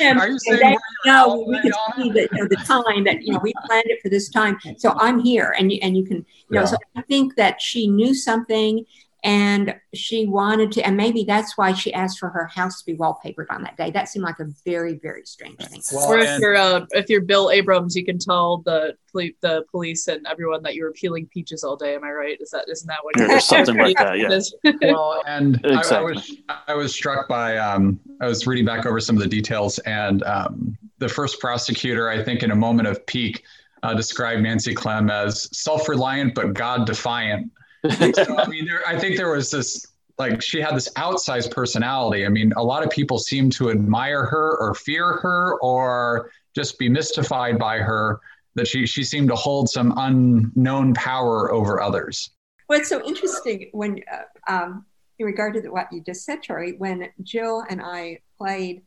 And, 0.01 0.19
Are 0.19 0.27
you 0.27 0.37
saying 0.39 0.59
you 1.05 1.11
know, 1.11 1.45
we 1.47 1.61
can 1.61 1.71
see 1.95 2.09
the, 2.11 2.27
you 2.33 2.41
know, 2.41 2.47
the 2.49 2.57
time 2.57 3.05
that 3.05 3.23
you 3.23 3.31
know 3.31 3.39
we 3.41 3.53
planned 3.65 3.85
it 3.85 4.01
for 4.01 4.09
this 4.09 4.29
time, 4.29 4.57
so 4.77 4.93
I'm 4.99 5.19
here, 5.19 5.55
and 5.57 5.71
you 5.71 5.79
and 5.81 5.95
you 5.95 6.03
can, 6.03 6.17
you 6.17 6.25
yeah. 6.49 6.59
know. 6.59 6.65
So 6.65 6.75
I 6.97 7.01
think 7.03 7.37
that 7.37 7.61
she 7.61 7.87
knew 7.87 8.13
something, 8.13 8.85
and 9.23 9.73
she 9.93 10.27
wanted 10.27 10.71
to 10.73 10.85
and 10.85 10.97
maybe 10.97 11.23
that's 11.23 11.57
why 11.57 11.71
she 11.73 11.93
asked 11.93 12.19
for 12.19 12.29
her 12.29 12.45
house 12.47 12.79
to 12.79 12.85
be 12.85 12.97
wallpapered 12.97 13.45
on 13.49 13.63
that 13.63 13.77
day. 13.77 13.89
That 13.89 14.09
seemed 14.09 14.25
like 14.25 14.39
a 14.39 14.47
very 14.65 14.95
very 14.95 15.25
strange 15.25 15.57
thing. 15.59 15.81
Well, 15.93 16.11
or 16.11 16.19
if 16.19 16.27
and- 16.27 16.41
you're 16.41 16.57
uh, 16.57 16.85
if 16.91 17.09
you're 17.09 17.21
bill 17.21 17.49
abrams 17.49 17.95
you 17.95 18.03
can 18.03 18.19
tell 18.19 18.57
the 18.57 18.95
the 19.13 19.63
police 19.71 20.07
and 20.07 20.25
everyone 20.27 20.63
that 20.63 20.73
you 20.73 20.83
were 20.83 20.91
peeling 20.91 21.27
peaches 21.27 21.63
all 21.63 21.75
day 21.75 21.95
am 21.95 22.03
i 22.03 22.11
right? 22.11 22.37
Is 22.41 22.49
that 22.49 22.65
isn't 22.69 22.87
that 22.87 22.99
what 23.03 23.13
yeah, 23.17 23.39
something 23.39 23.77
like 23.77 23.97
that 23.97 24.17
yeah. 24.17 24.71
Well 24.91 25.23
and 25.25 25.55
exactly. 25.63 25.95
I, 25.95 25.99
I, 25.99 26.01
was 26.01 26.37
i 26.69 26.73
was 26.73 26.93
struck 26.93 27.27
by 27.29 27.57
um 27.57 27.99
i 28.19 28.27
was 28.27 28.45
reading 28.45 28.65
back 28.65 28.85
over 28.85 28.99
some 28.99 29.15
of 29.15 29.21
the 29.21 29.29
details 29.29 29.79
and 29.79 30.23
um 30.23 30.77
the 30.97 31.07
first 31.07 31.39
prosecutor 31.39 32.09
i 32.09 32.21
think 32.23 32.43
in 32.43 32.51
a 32.51 32.55
moment 32.55 32.87
of 32.87 33.05
pique 33.05 33.43
uh, 33.83 33.93
described 33.93 34.41
nancy 34.41 34.73
clem 34.73 35.09
as 35.09 35.47
self-reliant 35.55 36.33
but 36.33 36.53
god 36.53 36.85
defiant 36.85 37.51
so, 38.13 38.37
I 38.37 38.47
mean, 38.47 38.65
there, 38.65 38.81
I 38.87 38.97
think 38.97 39.17
there 39.17 39.31
was 39.31 39.51
this 39.51 39.85
like 40.17 40.41
she 40.41 40.61
had 40.61 40.75
this 40.75 40.89
outsized 40.93 41.51
personality. 41.51 42.25
I 42.25 42.29
mean, 42.29 42.53
a 42.55 42.63
lot 42.63 42.83
of 42.83 42.89
people 42.89 43.17
seem 43.17 43.49
to 43.51 43.71
admire 43.71 44.25
her 44.25 44.57
or 44.57 44.73
fear 44.73 45.17
her 45.17 45.57
or 45.59 46.29
just 46.55 46.77
be 46.77 46.87
mystified 46.87 47.57
by 47.57 47.79
her 47.79 48.21
that 48.55 48.67
she 48.67 48.85
she 48.85 49.03
seemed 49.03 49.29
to 49.29 49.35
hold 49.35 49.69
some 49.69 49.93
unknown 49.97 50.93
power 50.93 51.51
over 51.51 51.81
others. 51.81 52.29
It's 52.69 52.89
so 52.89 53.03
interesting 53.05 53.69
when, 53.71 54.01
uh, 54.11 54.51
um, 54.51 54.85
in 55.19 55.25
regard 55.25 55.53
to 55.55 55.69
what 55.69 55.91
you 55.91 56.01
just 56.01 56.25
said, 56.25 56.41
Charlie, 56.41 56.73
when 56.77 57.09
Jill 57.21 57.63
and 57.69 57.81
I 57.81 58.19
played 58.37 58.81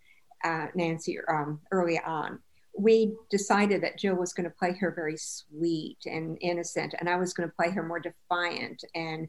uh, 0.45 0.67
Nancy 0.75 1.19
um, 1.29 1.61
early 1.71 2.01
on, 2.01 2.41
we 2.79 3.17
decided 3.31 3.83
that 3.83 3.99
Jill 3.99 4.17
was 4.17 4.33
going 4.33 4.49
to 4.49 4.57
play 4.57 4.75
her 4.75 4.91
very 4.91 5.17
sweet 5.17 5.99
and 6.05 6.37
innocent, 6.41 6.95
and 6.99 7.09
I 7.09 7.17
was 7.17 7.33
going 7.33 7.49
to 7.49 7.55
play 7.55 7.71
her 7.71 7.83
more 7.83 8.01
defiant 8.01 8.85
and, 8.95 9.29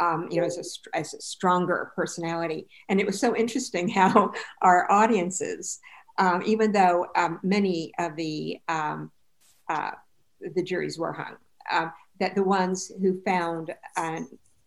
um, 0.00 0.28
you 0.30 0.40
know, 0.40 0.46
as 0.46 0.58
a, 0.58 0.96
as 0.96 1.14
a 1.14 1.20
stronger 1.20 1.92
personality. 1.94 2.68
And 2.88 3.00
it 3.00 3.06
was 3.06 3.20
so 3.20 3.36
interesting 3.36 3.88
how 3.90 4.32
our 4.62 4.90
audiences, 4.90 5.78
um, 6.18 6.42
even 6.46 6.72
though 6.72 7.06
um, 7.16 7.40
many 7.42 7.92
of 7.98 8.16
the 8.16 8.58
um, 8.68 9.10
uh, 9.68 9.90
the 10.54 10.62
juries 10.62 10.98
were 10.98 11.12
hung, 11.12 11.36
um, 11.72 11.92
that 12.20 12.34
the 12.34 12.42
ones 12.42 12.92
who 13.00 13.20
found 13.22 13.74
uh, 13.96 14.20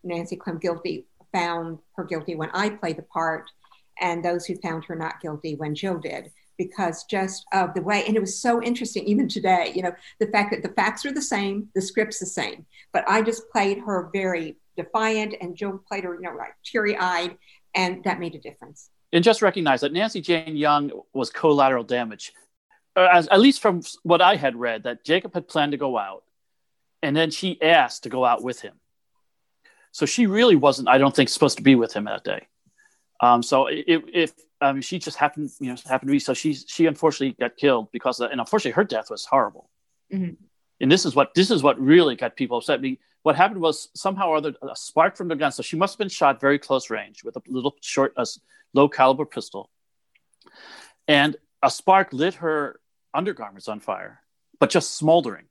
Nancy 0.03 0.35
Clem 0.35 0.59
guilty 0.59 1.07
found 1.33 1.79
her 1.95 2.03
guilty 2.03 2.35
when 2.35 2.49
I 2.53 2.69
played 2.69 2.97
the 2.97 3.03
part, 3.03 3.49
and 4.01 4.23
those 4.23 4.45
who 4.45 4.55
found 4.57 4.85
her 4.85 4.95
not 4.95 5.21
guilty 5.21 5.55
when 5.55 5.73
Jill 5.73 5.97
did 5.97 6.31
because 6.59 7.05
just 7.05 7.45
of 7.53 7.73
the 7.73 7.81
way 7.81 8.03
and 8.05 8.15
it 8.15 8.19
was 8.19 8.37
so 8.37 8.61
interesting 8.61 9.03
even 9.05 9.27
today 9.27 9.71
you 9.73 9.81
know 9.81 9.93
the 10.19 10.27
fact 10.27 10.51
that 10.51 10.61
the 10.61 10.75
facts 10.75 11.05
are 11.05 11.11
the 11.11 11.21
same 11.21 11.67
the 11.73 11.81
script's 11.81 12.19
the 12.19 12.25
same. 12.27 12.65
But 12.91 13.05
i 13.07 13.23
just 13.23 13.49
played 13.49 13.79
her 13.79 14.09
very 14.13 14.57
defiant 14.77 15.33
and 15.41 15.55
jill 15.55 15.81
played 15.87 16.03
her 16.03 16.13
you 16.13 16.21
know 16.21 16.35
like 16.35 16.53
teary-eyed 16.63 17.35
and 17.73 18.03
that 18.03 18.19
made 18.19 18.35
a 18.35 18.39
difference. 18.39 18.89
And 19.11 19.23
just 19.23 19.41
recognize 19.41 19.81
that 19.81 19.93
nancy 19.93 20.21
jane 20.21 20.55
young 20.55 20.91
was 21.13 21.31
collateral 21.31 21.83
damage. 21.83 22.33
Uh, 22.95 23.07
as, 23.11 23.27
at 23.29 23.39
least 23.39 23.61
from 23.61 23.81
what 24.03 24.21
i 24.21 24.35
had 24.35 24.55
read 24.55 24.83
that 24.83 25.03
jacob 25.03 25.33
had 25.33 25.47
planned 25.47 25.71
to 25.71 25.77
go 25.77 25.97
out 25.97 26.23
and 27.01 27.15
then 27.15 27.31
she 27.31 27.59
asked 27.61 28.03
to 28.03 28.09
go 28.09 28.25
out 28.25 28.43
with 28.43 28.59
him. 28.59 28.73
So 29.91 30.05
she 30.05 30.27
really 30.27 30.57
wasn't 30.57 30.89
i 30.89 30.97
don't 30.97 31.15
think 31.15 31.29
supposed 31.29 31.57
to 31.57 31.63
be 31.63 31.75
with 31.75 31.93
him 31.93 32.03
that 32.03 32.25
day 32.25 32.47
um, 33.21 33.43
so 33.43 33.67
if, 33.67 34.03
if 34.13 34.33
mean, 34.61 34.81
she 34.81 34.99
just 34.99 35.17
happened, 35.17 35.49
you 35.59 35.67
know, 35.67 35.75
happened 35.87 36.09
to 36.09 36.11
be 36.11 36.19
so 36.19 36.33
she 36.33 36.53
she 36.53 36.85
unfortunately 36.85 37.35
got 37.39 37.57
killed 37.57 37.91
because 37.91 38.19
of, 38.19 38.31
and 38.31 38.39
unfortunately 38.39 38.71
her 38.71 38.83
death 38.83 39.09
was 39.09 39.25
horrible. 39.25 39.69
Mm-hmm. 40.13 40.33
And 40.81 40.91
this 40.91 41.05
is 41.05 41.15
what 41.15 41.33
this 41.33 41.51
is 41.51 41.61
what 41.63 41.79
really 41.79 42.15
got 42.15 42.35
people 42.35 42.57
upset. 42.57 42.79
I 42.79 42.81
mean, 42.81 42.97
what 43.23 43.35
happened 43.35 43.61
was 43.61 43.89
somehow 43.95 44.29
or 44.29 44.37
other 44.37 44.55
a 44.61 44.75
spark 44.75 45.17
from 45.17 45.27
the 45.27 45.35
gun. 45.35 45.51
So 45.51 45.63
she 45.63 45.75
must 45.75 45.93
have 45.93 45.99
been 45.99 46.09
shot 46.09 46.39
very 46.39 46.59
close 46.59 46.89
range 46.89 47.23
with 47.23 47.35
a 47.35 47.41
little 47.47 47.75
short, 47.81 48.13
a 48.17 48.25
low 48.73 48.87
caliber 48.87 49.25
pistol, 49.25 49.69
and 51.07 51.35
a 51.61 51.69
spark 51.69 52.13
lit 52.13 52.35
her 52.35 52.79
undergarments 53.13 53.67
on 53.67 53.79
fire, 53.79 54.21
but 54.59 54.69
just 54.69 54.95
smoldering. 54.95 55.45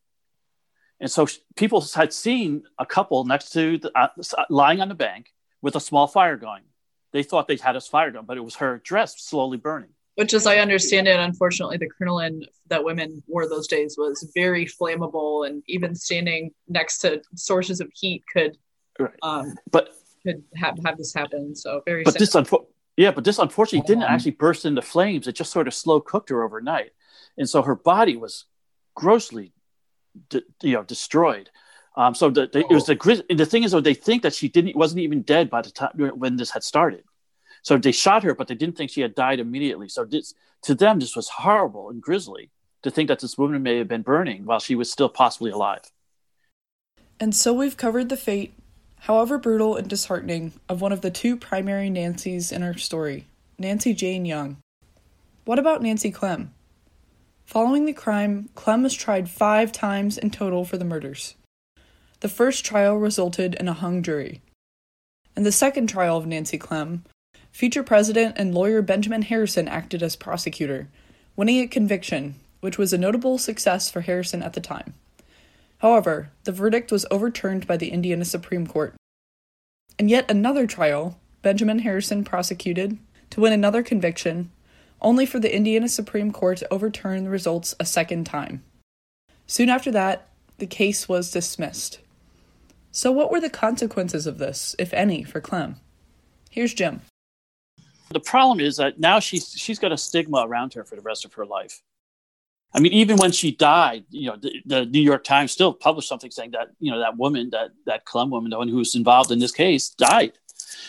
And 1.01 1.11
so 1.11 1.27
people 1.55 1.81
had 1.95 2.13
seen 2.13 2.65
a 2.79 2.87
couple 2.87 3.25
next 3.25 3.53
to 3.53 3.79
the, 3.79 3.93
uh, 3.97 4.09
lying 4.51 4.81
on 4.81 4.89
the 4.89 4.95
bank 4.95 5.33
with 5.63 5.77
a 5.77 5.81
small 5.81 6.07
fire 6.07 6.37
going 6.37 6.65
they 7.13 7.23
thought 7.23 7.49
they 7.49 7.57
had 7.57 7.77
us 7.77 7.89
fired 7.89 8.17
on, 8.17 8.27
but 8.27 8.37
it 8.37 8.45
was 8.45 8.57
her 8.57 8.81
dress 8.85 9.21
slowly 9.21 9.57
burning. 9.57 9.91
Which, 10.17 10.35
as 10.35 10.49
I 10.49 10.57
understand 10.57 11.07
it, 11.07 11.19
unfortunately, 11.19 11.77
the 11.77 11.89
crinoline 11.89 12.43
that 12.67 12.83
women 12.83 13.23
wore 13.29 13.49
those 13.49 13.69
days 13.69 13.97
was 13.97 14.31
very 14.35 14.67
flammable, 14.67 15.47
and 15.47 15.63
even 15.69 15.95
standing 15.95 16.51
next 16.69 16.99
to 16.99 17.23
sources 17.37 17.81
of 17.81 17.89
heat 17.95 18.25
could, 18.33 18.59
right. 18.99 19.13
um, 19.23 19.55
but 19.71 19.91
could 20.25 20.43
have 20.57 20.77
have 20.85 20.99
this 20.99 21.15
happen. 21.15 21.55
So 21.55 21.83
very. 21.87 22.03
But 22.03 22.19
this, 22.19 22.35
unfo- 22.35 22.67
Yeah, 22.97 23.13
but 23.13 23.23
this 23.23 23.39
unfortunately 23.39 23.87
didn't 23.87 24.11
actually 24.11 24.33
burst 24.33 24.65
into 24.65 24.83
flames. 24.83 25.29
It 25.29 25.37
just 25.37 25.53
sort 25.53 25.69
of 25.69 25.75
slow 25.75 26.01
cooked 26.01 26.31
her 26.31 26.43
overnight, 26.43 26.91
and 27.37 27.49
so 27.49 27.63
her 27.63 27.77
body 27.77 28.17
was 28.17 28.47
grossly, 28.97 29.53
de- 30.31 30.43
you 30.63 30.73
know, 30.73 30.83
destroyed. 30.83 31.51
Um, 31.99 32.15
so 32.15 32.31
the, 32.31 32.47
the, 32.47 32.61
it 32.61 32.71
was 32.71 32.87
the 32.87 33.25
the 33.29 33.45
thing 33.45 33.65
is 33.65 33.73
though 33.73 33.81
they 33.81 33.93
think 33.93 34.23
that 34.23 34.33
she 34.33 34.49
didn't 34.49 34.77
wasn't 34.77 35.01
even 35.01 35.23
dead 35.23 35.51
by 35.51 35.63
the 35.63 35.71
time 35.73 35.91
when 36.15 36.37
this 36.37 36.53
had 36.53 36.63
started. 36.63 37.03
So 37.63 37.77
they 37.77 37.91
shot 37.91 38.23
her, 38.23 38.37
but 38.37 38.47
they 38.47 38.55
didn't 38.55 38.77
think 38.77 38.93
she 38.93 39.01
had 39.01 39.17
died 39.17 39.41
immediately. 39.41 39.89
So 39.89 40.05
this 40.05 40.33
to 40.63 40.77
them 40.77 41.01
this 41.01 41.17
was 41.17 41.29
horrible 41.29 41.91
and 41.91 42.01
grisly 42.01 42.51
to 42.83 42.91
think 42.93 43.09
that 43.09 43.19
this 43.19 43.37
woman 43.37 43.65
may 43.65 43.79
have 43.79 43.89
been 43.89 44.03
burning 44.03 44.45
while 44.45 44.61
she 44.61 44.77
was 44.77 44.89
still 44.93 45.09
possibly 45.09 45.51
alive. 45.51 45.91
And 47.19 47.35
so 47.35 47.53
we've 47.53 47.77
covered 47.77 48.11
the 48.11 48.17
fate, 48.17 48.55
however 49.01 49.37
brutal 49.37 49.75
and 49.75 49.89
disheartening, 49.89 50.53
of 50.69 50.81
one 50.81 50.93
of 50.93 51.01
the 51.01 51.11
two 51.11 51.37
primary 51.37 51.91
Nancys 51.91 52.53
in 52.53 52.63
our 52.63 52.79
story, 52.79 53.27
Nancy 53.59 53.93
Jane 53.93 54.25
Young. 54.25 54.59
What 55.45 55.59
about 55.59 55.83
Nancy 55.83 56.13
Clem? 56.13 56.55
Following 57.45 57.87
the 57.87 57.93
crime, 57.93 58.51
Clem 58.55 58.85
was 58.85 58.95
tried 58.95 59.29
five 59.29 59.73
times 59.73 60.17
in 60.17 60.31
total 60.31 60.65
for 60.65 60.77
the 60.77 60.85
murders. 60.85 61.35
The 62.21 62.29
first 62.29 62.65
trial 62.65 62.97
resulted 62.97 63.55
in 63.55 63.69
a 63.69 63.73
hung 63.73 64.03
jury. 64.03 64.41
In 65.37 65.45
the 65.45 65.53
second 65.53 65.87
trial 65.87 66.17
of 66.17 66.27
Nancy 66.27 66.59
Clem, 66.59 67.05
future 67.53 67.85
president 67.85 68.35
and 68.37 68.53
lawyer 68.53 68.83
Benjamin 68.83 69.23
Harrison 69.23 69.69
acted 69.69 70.03
as 70.03 70.17
prosecutor, 70.17 70.89
winning 71.37 71.61
a 71.61 71.69
conviction, 71.69 72.35
which 72.61 72.77
was 72.77 72.93
a 72.93 72.99
notable 72.99 73.39
success 73.39 73.89
for 73.89 74.01
Harrison 74.01 74.43
at 74.43 74.55
the 74.55 74.61
time. 74.61 74.95
However, 75.79 76.33
the 76.43 76.51
verdict 76.51 76.91
was 76.91 77.07
overturned 77.09 77.69
by 77.69 77.77
the 77.77 77.91
Indiana 77.91 78.25
Supreme 78.25 78.67
Court. 78.67 78.97
In 79.97 80.09
yet 80.09 80.29
another 80.29 80.67
trial, 80.67 81.21
Benjamin 81.43 81.79
Harrison 81.81 82.25
prosecuted 82.25 82.99
to 83.31 83.41
win 83.41 83.53
another 83.53 83.85
conviction, 83.85 84.51
only 85.01 85.25
for 85.25 85.39
the 85.39 85.55
Indiana 85.55 85.89
Supreme 85.89 86.33
Court 86.33 86.59
to 86.59 86.75
overturn 86.75 87.23
the 87.23 87.31
results 87.31 87.77
a 87.79 87.85
second 87.85 88.25
time. 88.25 88.65
Soon 89.47 89.69
after 89.69 89.93
that, 89.93 90.27
the 90.59 90.67
case 90.67 91.09
was 91.09 91.31
dismissed. 91.31 92.01
So, 92.99 93.13
what 93.13 93.31
were 93.31 93.39
the 93.41 93.49
consequences 93.49 94.27
of 94.27 94.39
this, 94.39 94.75
if 94.77 94.93
any, 94.93 95.23
for 95.23 95.41
Clem? 95.41 95.77
Here's 96.51 96.75
Jim. 96.75 97.03
The 98.11 98.19
problem 98.19 98.59
is 98.59 98.79
that 98.79 98.99
now 98.99 99.21
she's 99.21 99.53
she's 99.57 99.79
got 99.79 99.93
a 99.93 99.97
stigma 99.97 100.45
around 100.45 100.75
her 100.75 100.83
for 100.83 100.97
the 100.97 101.03
rest 101.03 101.25
of 101.25 101.33
her 101.35 101.47
life. 101.47 101.81
I 102.75 102.81
mean, 102.81 102.93
even 102.93 103.17
when 103.17 103.31
she 103.31 103.53
died, 103.53 104.05
you 104.11 104.31
know, 104.31 104.37
the, 104.37 104.53
the, 104.67 104.85
New 104.85 105.01
York 105.01 105.23
Times 105.23 105.53
still 105.53 105.73
published 105.73 106.09
something 106.09 106.33
saying 106.33 106.51
that 106.51 106.71
you 106.81 106.91
know 106.91 106.99
that 106.99 107.17
woman, 107.17 107.51
that 107.51 107.71
that 107.87 108.05
Clem 108.05 108.31
woman, 108.31 108.51
the 108.51 108.59
one 108.59 108.67
who 108.67 108.79
was 108.79 108.97
involved 108.97 109.31
in 109.31 109.39
this 109.39 109.53
case, 109.53 109.91
died, 109.91 110.33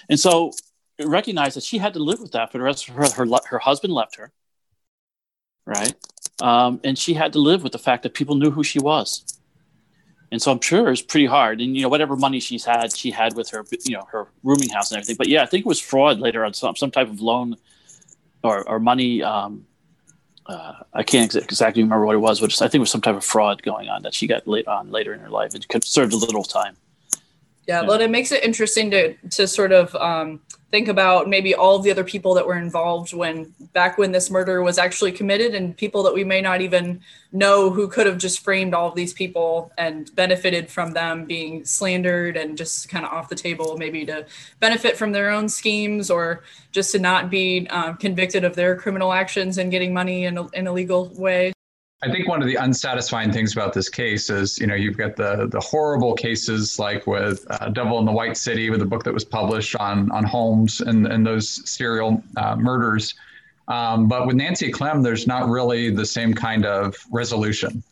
and 0.10 0.20
so 0.20 0.52
recognized 1.00 1.58
that 1.58 1.64
she 1.64 1.78
had 1.78 1.94
to 1.94 2.00
live 2.00 2.22
with 2.22 2.32
that 2.32 2.52
for 2.52 2.58
the 2.58 2.64
rest 2.64 2.90
of 2.90 2.96
her. 2.96 3.08
Her, 3.08 3.28
her 3.52 3.60
husband 3.60 3.94
left 3.94 4.16
her, 4.16 4.32
right, 5.68 5.94
um, 6.42 6.82
and 6.84 6.98
she 6.98 7.14
had 7.14 7.34
to 7.34 7.40
live 7.40 7.62
with 7.62 7.74
the 7.74 7.78
fact 7.78 8.02
that 8.02 8.16
people 8.16 8.34
knew 8.34 8.50
who 8.50 8.64
she 8.64 8.80
was 8.80 9.39
and 10.32 10.42
so 10.42 10.52
I'm 10.52 10.62
sure 10.62 10.90
it's 10.90 11.02
pretty 11.02 11.26
hard. 11.26 11.60
And 11.62 11.76
you 11.76 11.82
know, 11.82 11.90
whatever 11.90 12.16
money 12.16 12.40
she's 12.40 12.66
had, 12.66 12.96
she 12.96 13.12
had 13.12 13.36
with 13.36 13.50
her, 13.50 13.66
you 13.86 13.96
know, 13.96 14.08
her 14.12 14.28
rooming 14.44 14.70
house 14.70 14.92
and 14.92 14.98
everything. 14.98 15.16
But 15.18 15.28
yeah, 15.28 15.42
I 15.42 15.46
think 15.46 15.66
it 15.66 15.68
was 15.68 15.80
fraud 15.80 16.20
later 16.20 16.46
on, 16.46 16.54
some 16.54 16.76
some 16.76 16.92
type 16.92 17.10
of 17.10 17.22
loan 17.22 17.56
or 18.44 18.68
or 18.68 18.80
money. 18.80 19.24
Um, 19.24 19.66
uh, 20.46 20.74
I 20.94 21.04
can't 21.04 21.26
ex- 21.26 21.36
exactly 21.36 21.84
remember 21.84 22.06
what 22.06 22.16
it 22.16 22.20
was, 22.20 22.40
but 22.40 22.52
I 22.62 22.68
think 22.68 22.76
it 22.76 22.80
was 22.80 22.90
some 22.90 23.02
type 23.02 23.16
of 23.16 23.24
fraud 23.24 23.62
going 23.62 23.88
on 23.88 24.02
that 24.02 24.16
she 24.16 24.26
got 24.26 24.48
late 24.48 24.68
on 24.68 24.90
later 24.92 25.14
in 25.14 25.20
her 25.20 25.30
life. 25.30 25.54
It 25.54 25.68
could 25.68 25.84
served 25.84 26.14
a 26.14 26.18
little 26.18 26.44
time. 26.44 26.76
Yeah, 27.70 27.82
yeah, 27.82 27.86
but 27.86 28.02
it 28.02 28.10
makes 28.10 28.32
it 28.32 28.44
interesting 28.44 28.90
to 28.90 29.14
to 29.14 29.46
sort 29.46 29.72
of 29.72 29.96
um, 29.96 30.42
think 30.72 30.88
about 30.88 31.30
maybe 31.30 31.54
all 31.54 31.76
of 31.76 31.84
the 31.84 31.92
other 31.92 32.04
people 32.04 32.34
that 32.34 32.48
were 32.48 32.58
involved 32.58 33.14
when 33.14 33.54
back 33.74 34.00
when 34.00 34.12
this 34.12 34.32
murder 34.32 34.64
was 34.64 34.80
actually 34.80 35.12
committed 35.12 35.54
and 35.54 35.78
people 35.78 36.02
that 36.02 36.12
we 36.12 36.24
may 36.24 36.42
not 36.42 36.62
even 36.62 37.00
know 37.32 37.70
who 37.70 37.88
could 37.88 38.08
have 38.08 38.18
just 38.18 38.44
framed 38.44 38.74
all 38.74 38.90
of 38.90 38.96
these 38.96 39.14
people 39.14 39.72
and 39.78 40.10
benefited 40.16 40.68
from 40.68 40.94
them 40.94 41.26
being 41.26 41.64
slandered 41.64 42.38
and 42.38 42.58
just 42.58 42.90
kind 42.90 43.06
of 43.06 43.12
off 43.12 43.30
the 43.30 43.36
table 43.36 43.78
maybe 43.78 44.04
to 44.04 44.26
benefit 44.60 44.98
from 44.98 45.12
their 45.12 45.30
own 45.30 45.48
schemes 45.48 46.10
or 46.10 46.42
just 46.72 46.92
to 46.92 46.98
not 46.98 47.30
be 47.30 47.68
um, 47.70 47.96
convicted 47.98 48.44
of 48.44 48.56
their 48.56 48.76
criminal 48.76 49.14
actions 49.14 49.60
and 49.60 49.70
getting 49.70 49.94
money 49.94 50.26
in, 50.26 50.40
a, 50.40 50.48
in 50.54 50.66
a 50.66 50.74
legal 50.74 51.14
way 51.20 51.54
I 52.02 52.10
think 52.10 52.30
one 52.30 52.42
of 52.42 52.48
the 52.48 52.56
unsatisfying 52.56 53.34
things 53.34 53.52
about 53.52 53.74
this 53.74 53.90
case 53.90 54.30
is, 54.30 54.58
you 54.58 54.68
know, 54.68 54.76
you've 54.76 54.96
got 54.96 55.18
the 55.18 55.48
the 55.52 55.60
horrible 55.60 56.14
cases 56.14 56.80
like 56.80 57.06
with 57.06 57.46
uh, 57.50 57.70
Devil 57.70 58.00
in 58.00 58.06
the 58.06 58.12
White 58.12 58.38
City, 58.38 58.70
with 58.70 58.82
a 58.82 58.86
book 58.86 59.04
that 59.04 59.14
was 59.14 59.26
published 59.26 59.76
on 59.76 60.10
on 60.12 60.24
Holmes 60.24 60.80
and 60.80 61.08
and 61.08 61.26
those 61.26 61.70
serial 61.70 62.24
uh, 62.38 62.56
murders. 62.56 63.16
Um, 63.68 64.08
but 64.08 64.26
with 64.26 64.38
Nancy 64.38 64.72
Clem, 64.72 65.04
there's 65.04 65.28
not 65.28 65.50
really 65.50 65.90
the 65.90 66.06
same 66.06 66.34
kind 66.34 66.66
of 66.66 66.96
resolution. 67.12 67.84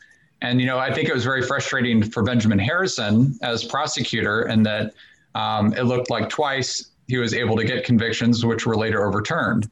And 0.41 0.61
you 0.61 0.67
know, 0.67 0.79
I 0.79 0.93
think 0.93 1.09
it 1.09 1.13
was 1.13 1.25
very 1.25 1.41
frustrating 1.41 2.01
for 2.01 2.23
Benjamin 2.23 2.59
Harrison 2.59 3.37
as 3.41 3.65
prosecutor, 3.65 4.47
in 4.47 4.63
that 4.63 4.93
um, 5.35 5.73
it 5.73 5.83
looked 5.83 6.09
like 6.09 6.29
twice 6.29 6.91
he 7.07 7.17
was 7.17 7.33
able 7.33 7.57
to 7.57 7.65
get 7.65 7.83
convictions, 7.83 8.45
which 8.45 8.65
were 8.65 8.77
later 8.77 9.05
overturned. 9.05 9.69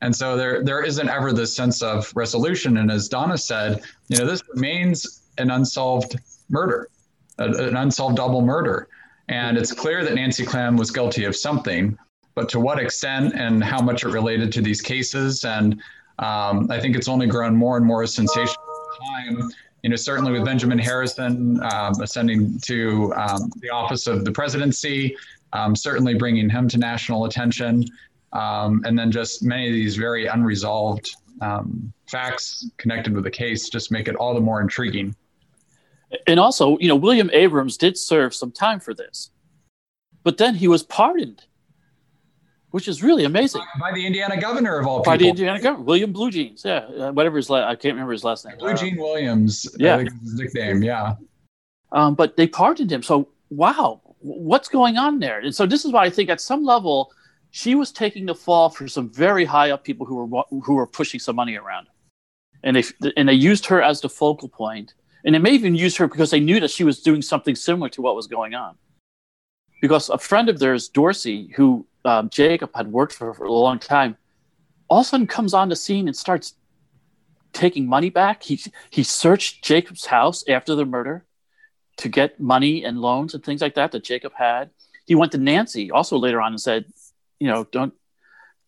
And 0.00 0.14
so 0.14 0.36
there 0.36 0.62
there 0.62 0.82
isn't 0.82 1.08
ever 1.08 1.32
this 1.32 1.54
sense 1.54 1.82
of 1.82 2.12
resolution. 2.14 2.76
And 2.78 2.90
as 2.90 3.08
Donna 3.08 3.38
said, 3.38 3.82
you 4.08 4.18
know, 4.18 4.26
this 4.26 4.42
remains 4.52 5.22
an 5.38 5.50
unsolved 5.50 6.16
murder, 6.48 6.88
an 7.38 7.76
unsolved 7.76 8.16
double 8.16 8.42
murder. 8.42 8.88
And 9.28 9.56
it's 9.56 9.72
clear 9.72 10.04
that 10.04 10.14
Nancy 10.14 10.44
Clem 10.44 10.76
was 10.76 10.90
guilty 10.90 11.24
of 11.24 11.34
something, 11.34 11.96
but 12.34 12.48
to 12.50 12.60
what 12.60 12.78
extent 12.78 13.34
and 13.34 13.64
how 13.64 13.80
much 13.80 14.04
it 14.04 14.08
related 14.08 14.52
to 14.52 14.60
these 14.60 14.82
cases. 14.82 15.44
And 15.44 15.80
um, 16.18 16.70
I 16.70 16.78
think 16.78 16.96
it's 16.96 17.08
only 17.08 17.26
grown 17.26 17.56
more 17.56 17.76
and 17.76 17.86
more 17.86 18.06
sensational 18.06 18.64
time. 19.00 19.50
You 19.82 19.90
know, 19.90 19.96
certainly 19.96 20.32
with 20.32 20.44
Benjamin 20.44 20.78
Harrison 20.78 21.62
um, 21.62 22.00
ascending 22.00 22.58
to 22.60 23.12
um, 23.16 23.50
the 23.56 23.70
office 23.70 24.06
of 24.06 24.24
the 24.24 24.32
presidency, 24.32 25.16
um, 25.52 25.76
certainly 25.76 26.14
bringing 26.14 26.48
him 26.48 26.68
to 26.68 26.78
national 26.78 27.24
attention. 27.26 27.84
Um, 28.34 28.82
and 28.84 28.98
then 28.98 29.10
just 29.12 29.42
many 29.42 29.68
of 29.68 29.72
these 29.72 29.96
very 29.96 30.26
unresolved 30.26 31.14
um, 31.40 31.92
facts 32.08 32.68
connected 32.76 33.14
with 33.14 33.24
the 33.24 33.30
case 33.30 33.68
just 33.68 33.90
make 33.90 34.08
it 34.08 34.16
all 34.16 34.34
the 34.34 34.40
more 34.40 34.60
intriguing. 34.60 35.14
And 36.26 36.38
also, 36.38 36.76
you 36.78 36.88
know, 36.88 36.96
William 36.96 37.30
Abrams 37.32 37.76
did 37.76 37.96
serve 37.96 38.34
some 38.34 38.52
time 38.52 38.80
for 38.80 38.92
this, 38.92 39.30
but 40.22 40.36
then 40.36 40.54
he 40.54 40.68
was 40.68 40.82
pardoned, 40.82 41.44
which 42.70 42.88
is 42.88 43.02
really 43.02 43.24
amazing. 43.24 43.62
By, 43.80 43.90
by 43.90 43.94
the 43.94 44.06
Indiana 44.06 44.40
governor 44.40 44.78
of 44.78 44.86
all 44.86 44.98
people. 45.00 45.12
By 45.12 45.16
the 45.16 45.28
Indiana 45.28 45.60
governor, 45.60 45.84
William 45.84 46.12
Blue 46.12 46.30
Jeans. 46.30 46.62
Yeah, 46.64 46.78
uh, 46.78 47.12
whatever 47.12 47.36
his 47.36 47.50
last, 47.50 47.64
I 47.64 47.74
can't 47.74 47.94
remember 47.94 48.12
his 48.12 48.24
last 48.24 48.46
name. 48.46 48.56
Blue 48.58 48.74
Jean 48.74 48.96
Williams. 48.96 49.66
Yeah, 49.78 49.98
his 49.98 50.34
nickname. 50.34 50.82
Yeah. 50.82 51.14
Um, 51.92 52.14
but 52.14 52.36
they 52.36 52.46
pardoned 52.46 52.90
him. 52.90 53.02
So 53.02 53.28
wow, 53.50 54.00
what's 54.20 54.68
going 54.68 54.96
on 54.96 55.20
there? 55.20 55.40
And 55.40 55.54
so 55.54 55.66
this 55.66 55.84
is 55.84 55.92
why 55.92 56.04
I 56.04 56.10
think 56.10 56.30
at 56.30 56.40
some 56.40 56.64
level 56.64 57.12
she 57.56 57.76
was 57.76 57.92
taking 57.92 58.26
the 58.26 58.34
fall 58.34 58.68
for 58.68 58.88
some 58.88 59.08
very 59.08 59.44
high 59.44 59.70
up 59.70 59.84
people 59.84 60.04
who 60.04 60.16
were 60.24 60.42
who 60.50 60.74
were 60.74 60.88
pushing 60.88 61.20
some 61.20 61.36
money 61.36 61.54
around, 61.54 61.86
and 62.64 62.74
they 62.74 62.82
and 63.16 63.28
they 63.28 63.34
used 63.50 63.66
her 63.66 63.80
as 63.80 64.00
the 64.00 64.08
focal 64.08 64.48
point, 64.48 64.94
and 65.24 65.32
they 65.32 65.38
may 65.38 65.52
even 65.52 65.76
use 65.76 65.96
her 65.98 66.08
because 66.08 66.32
they 66.32 66.40
knew 66.40 66.58
that 66.58 66.72
she 66.72 66.82
was 66.82 67.00
doing 67.00 67.22
something 67.22 67.54
similar 67.54 67.88
to 67.90 68.02
what 68.02 68.16
was 68.16 68.26
going 68.26 68.56
on. 68.56 68.74
Because 69.80 70.08
a 70.08 70.18
friend 70.18 70.48
of 70.48 70.58
theirs, 70.58 70.88
Dorsey, 70.88 71.52
who 71.54 71.86
um, 72.04 72.28
Jacob 72.28 72.70
had 72.74 72.90
worked 72.90 73.12
for 73.12 73.32
for 73.32 73.44
a 73.44 73.52
long 73.52 73.78
time, 73.78 74.16
all 74.88 75.02
of 75.02 75.06
a 75.06 75.08
sudden 75.10 75.28
comes 75.28 75.54
on 75.54 75.68
the 75.68 75.76
scene 75.76 76.08
and 76.08 76.16
starts 76.16 76.54
taking 77.52 77.86
money 77.86 78.10
back. 78.10 78.42
He 78.42 78.60
he 78.90 79.04
searched 79.04 79.62
Jacob's 79.64 80.06
house 80.06 80.42
after 80.48 80.74
the 80.74 80.84
murder 80.84 81.24
to 81.98 82.08
get 82.08 82.40
money 82.40 82.82
and 82.84 83.00
loans 83.00 83.32
and 83.32 83.44
things 83.44 83.60
like 83.60 83.76
that 83.76 83.92
that 83.92 84.02
Jacob 84.02 84.32
had. 84.34 84.70
He 85.06 85.14
went 85.14 85.30
to 85.32 85.38
Nancy 85.38 85.92
also 85.92 86.18
later 86.18 86.40
on 86.40 86.50
and 86.50 86.60
said, 86.60 86.86
you 87.40 87.48
know 87.48 87.64
don't 87.64 87.94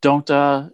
don't 0.03 0.31
uh, 0.31 0.69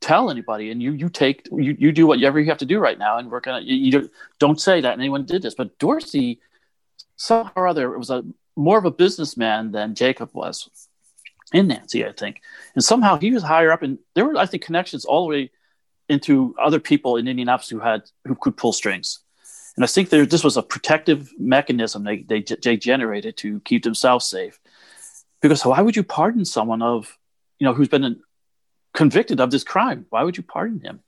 tell 0.00 0.30
anybody. 0.30 0.70
And 0.70 0.82
you 0.82 0.92
you 0.92 1.08
take 1.08 1.46
you, 1.50 1.76
you 1.78 1.92
do 1.92 2.06
whatever 2.06 2.38
you 2.38 2.46
have 2.46 2.58
to 2.58 2.66
do 2.66 2.78
right 2.78 2.98
now. 2.98 3.18
And 3.18 3.30
we're 3.30 3.40
gonna 3.40 3.60
you, 3.60 3.76
you 3.76 4.10
don't 4.38 4.60
say 4.60 4.80
that 4.80 4.98
anyone 4.98 5.24
did 5.24 5.42
this 5.42 5.54
but 5.54 5.78
dorsey 5.78 6.40
somehow 7.16 7.52
or 7.56 7.66
other 7.66 7.96
was 7.98 8.10
a 8.10 8.24
more 8.56 8.78
of 8.78 8.84
a 8.84 8.90
businessman 8.90 9.72
than 9.72 9.94
jacob 9.94 10.30
was 10.32 10.68
in 11.52 11.68
nancy 11.68 12.06
i 12.06 12.12
think. 12.12 12.40
And 12.74 12.84
somehow 12.84 13.18
he 13.18 13.30
was 13.32 13.42
higher 13.42 13.72
up 13.72 13.82
and 13.82 13.98
there 14.14 14.24
were 14.24 14.36
i 14.36 14.46
think 14.46 14.62
connections 14.62 15.04
all 15.04 15.24
the 15.24 15.30
way 15.30 15.50
into 16.08 16.54
other 16.60 16.80
people 16.80 17.16
in 17.16 17.28
indianapolis 17.28 17.68
who 17.68 17.80
had 17.80 18.02
who 18.24 18.34
could 18.34 18.56
pull 18.56 18.72
strings. 18.72 19.20
And 19.76 19.84
i 19.84 19.88
think 19.88 20.10
there, 20.10 20.26
this 20.26 20.44
was 20.44 20.56
a 20.56 20.62
protective 20.62 21.32
mechanism 21.38 22.04
they, 22.04 22.22
they, 22.22 22.44
they 22.62 22.76
generated 22.76 23.36
to 23.38 23.60
keep 23.60 23.82
themselves 23.82 24.26
safe. 24.26 24.60
Because 25.40 25.64
why 25.64 25.80
would 25.80 25.96
you 25.96 26.02
pardon 26.02 26.44
someone 26.44 26.82
of 26.82 27.17
you 27.58 27.66
know, 27.66 27.74
who's 27.74 27.88
been 27.88 28.20
convicted 28.94 29.40
of 29.40 29.50
this 29.50 29.64
crime. 29.64 30.06
Why 30.10 30.22
would 30.22 30.36
you 30.36 30.42
pardon 30.42 30.80
him? 30.80 31.00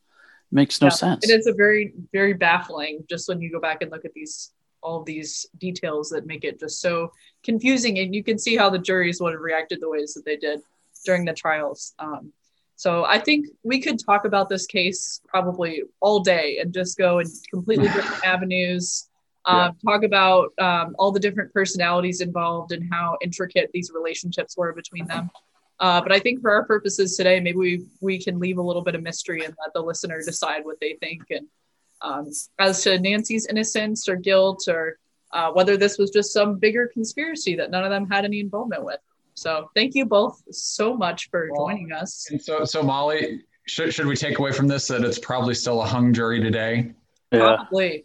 Makes 0.52 0.80
no 0.80 0.86
yeah, 0.86 0.90
sense. 0.92 1.28
It 1.28 1.32
is 1.32 1.46
a 1.46 1.52
very, 1.52 1.94
very 2.12 2.34
baffling. 2.34 3.04
Just 3.08 3.28
when 3.28 3.40
you 3.40 3.50
go 3.50 3.60
back 3.60 3.82
and 3.82 3.90
look 3.90 4.04
at 4.04 4.12
these, 4.14 4.52
all 4.82 5.02
these 5.02 5.46
details 5.58 6.08
that 6.10 6.26
make 6.26 6.44
it 6.44 6.58
just 6.58 6.80
so 6.80 7.12
confusing, 7.44 7.98
and 7.98 8.14
you 8.14 8.24
can 8.24 8.38
see 8.38 8.56
how 8.56 8.68
the 8.68 8.78
juries 8.78 9.20
would 9.20 9.32
have 9.32 9.40
reacted 9.40 9.80
the 9.80 9.88
ways 9.88 10.14
that 10.14 10.24
they 10.24 10.36
did 10.36 10.60
during 11.04 11.24
the 11.24 11.32
trials. 11.32 11.94
Um, 11.98 12.32
So 12.76 13.04
I 13.04 13.18
think 13.18 13.46
we 13.62 13.80
could 13.80 13.98
talk 13.98 14.24
about 14.24 14.48
this 14.48 14.66
case 14.66 15.20
probably 15.28 15.82
all 16.00 16.20
day 16.20 16.58
and 16.60 16.72
just 16.72 16.96
go 16.96 17.18
in 17.18 17.26
completely 17.50 17.88
different 17.94 18.24
avenues. 18.24 19.08
Um, 19.44 19.56
yeah. 19.56 19.92
Talk 19.92 20.02
about 20.02 20.52
um, 20.58 20.96
all 20.98 21.12
the 21.12 21.20
different 21.20 21.52
personalities 21.52 22.20
involved 22.20 22.72
and 22.72 22.82
how 22.90 23.18
intricate 23.20 23.70
these 23.72 23.90
relationships 23.94 24.56
were 24.56 24.72
between 24.72 25.06
them. 25.06 25.30
Uh, 25.80 26.00
but 26.00 26.12
I 26.12 26.18
think 26.18 26.42
for 26.42 26.50
our 26.50 26.64
purposes 26.64 27.16
today, 27.16 27.40
maybe 27.40 27.56
we 27.56 27.86
we 28.00 28.22
can 28.22 28.38
leave 28.38 28.58
a 28.58 28.62
little 28.62 28.82
bit 28.82 28.94
of 28.94 29.02
mystery 29.02 29.44
and 29.44 29.54
let 29.58 29.72
the 29.72 29.80
listener 29.80 30.22
decide 30.22 30.64
what 30.64 30.78
they 30.80 30.96
think. 31.00 31.22
And 31.30 31.46
um, 32.02 32.28
as 32.58 32.82
to 32.84 32.98
Nancy's 32.98 33.46
innocence 33.46 34.08
or 34.08 34.16
guilt, 34.16 34.68
or 34.68 34.98
uh, 35.32 35.50
whether 35.52 35.76
this 35.76 35.96
was 35.98 36.10
just 36.10 36.32
some 36.32 36.58
bigger 36.58 36.88
conspiracy 36.88 37.56
that 37.56 37.70
none 37.70 37.84
of 37.84 37.90
them 37.90 38.08
had 38.08 38.24
any 38.24 38.40
involvement 38.40 38.84
with. 38.84 39.00
So 39.34 39.70
thank 39.74 39.94
you 39.94 40.04
both 40.04 40.42
so 40.50 40.94
much 40.94 41.30
for 41.30 41.48
well, 41.52 41.66
joining 41.66 41.92
us. 41.92 42.26
And 42.30 42.40
so, 42.42 42.64
so 42.64 42.82
Molly, 42.82 43.42
should, 43.66 43.94
should 43.94 44.06
we 44.06 44.16
take 44.16 44.38
away 44.38 44.52
from 44.52 44.68
this 44.68 44.88
that 44.88 45.02
it's 45.02 45.18
probably 45.18 45.54
still 45.54 45.80
a 45.82 45.86
hung 45.86 46.12
jury 46.12 46.40
today? 46.40 46.92
Yeah. 47.32 47.56
Probably. 47.56 48.04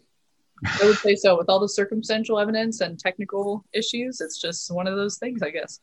I 0.64 0.84
would 0.84 0.96
say 0.96 1.14
so. 1.14 1.36
With 1.36 1.50
all 1.50 1.60
the 1.60 1.68
circumstantial 1.68 2.38
evidence 2.38 2.80
and 2.80 2.98
technical 2.98 3.64
issues, 3.74 4.22
it's 4.22 4.40
just 4.40 4.72
one 4.72 4.86
of 4.86 4.96
those 4.96 5.18
things, 5.18 5.42
I 5.42 5.50
guess. 5.50 5.80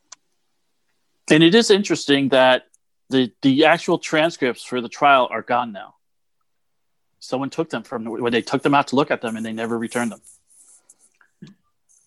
And 1.30 1.44
it 1.44 1.56
is 1.56 1.70
interesting 1.70 2.30
that 2.30 2.68
the 3.10 3.32
the 3.42 3.66
actual 3.66 3.98
transcripts 3.98 4.64
for 4.64 4.82
the 4.82 4.90
trial 4.90 5.28
are 5.32 5.42
gone 5.42 5.72
now. 5.72 5.96
Someone 7.20 7.50
took 7.50 7.70
them 7.70 7.84
from 7.84 8.06
when 8.06 8.34
they 8.34 8.42
took 8.42 8.64
them 8.64 8.74
out 8.74 8.88
to 8.88 8.96
look 8.96 9.12
at 9.12 9.22
them, 9.22 9.38
and 9.38 9.46
they 9.46 9.54
never 9.54 9.78
returned 9.78 10.12
them. 10.12 10.22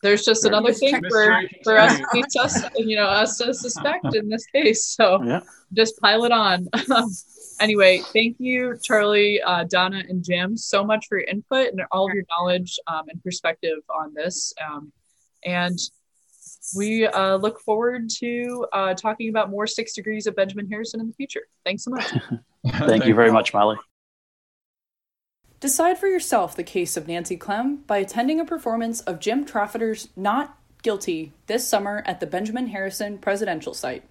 There's 0.03 0.25
just 0.25 0.45
another 0.45 0.73
thing 0.73 1.01
for, 1.09 1.43
for 1.65 1.79
us, 1.79 2.01
us, 2.39 2.65
you 2.77 2.97
know, 2.97 3.07
us 3.07 3.39
to 3.39 3.55
suspect 3.55 4.15
in 4.15 4.29
this 4.29 4.47
case. 4.47 4.85
So 4.85 5.23
yeah. 5.25 5.41
just 5.73 5.99
pile 6.01 6.25
it 6.25 6.33
on. 6.33 6.69
anyway, 7.61 8.03
thank 8.13 8.37
you, 8.39 8.77
Charlie, 8.83 9.41
uh, 9.43 9.65
Donna, 9.65 10.03
and 10.09 10.23
Jim, 10.23 10.57
so 10.57 10.85
much 10.85 11.07
for 11.09 11.19
your 11.19 11.27
input 11.27 11.73
and 11.73 11.81
all 11.91 12.09
of 12.09 12.15
your 12.15 12.25
knowledge 12.31 12.79
um, 12.87 13.09
and 13.09 13.23
perspective 13.25 13.79
on 13.89 14.13
this. 14.15 14.53
Um, 14.65 14.93
and 15.45 15.79
we 16.75 17.07
uh, 17.07 17.37
look 17.37 17.61
forward 17.61 18.09
to 18.19 18.67
uh, 18.73 18.95
talking 18.95 19.29
about 19.29 19.51
more 19.51 19.67
six 19.67 19.93
degrees 19.93 20.27
of 20.27 20.35
Benjamin 20.35 20.69
Harrison 20.69 21.01
in 21.01 21.09
the 21.09 21.13
future. 21.13 21.43
Thanks 21.65 21.85
so 21.85 21.91
much. 21.91 22.07
Thank 22.67 23.07
you 23.07 23.15
very 23.15 23.31
much, 23.31 23.55
Molly. 23.55 23.77
Decide 25.61 25.99
for 25.99 26.07
yourself 26.07 26.55
the 26.55 26.65
case 26.65 26.97
of 26.97 27.09
Nancy 27.09 27.37
Clem 27.37 27.79
by 27.87 27.99
attending 27.99 28.41
a 28.41 28.45
performance 28.45 29.01
of 29.03 29.21
Jim 29.21 29.45
Trofatter's 29.45 30.09
Not 30.17 30.59
Guilty 30.83 31.33
this 31.47 31.67
summer 31.67 32.03
at 32.07 32.21
the 32.21 32.27
Benjamin 32.27 32.69
Harrison 32.69 33.19
Presidential 33.19 33.73
Site. 33.75 34.05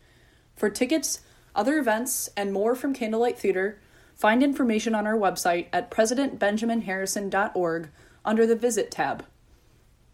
For 0.55 0.69
tickets, 0.69 1.21
other 1.55 1.77
events, 1.77 2.29
and 2.35 2.51
more 2.51 2.75
from 2.75 2.93
Candlelight 2.93 3.37
Theater, 3.37 3.79
find 4.15 4.41
information 4.41 4.95
on 4.95 5.05
our 5.05 5.17
website 5.17 5.67
at 5.71 5.91
presidentbenjaminharrison.org 5.91 7.89
under 8.25 8.47
the 8.47 8.55
Visit 8.55 8.89
tab. 8.91 9.25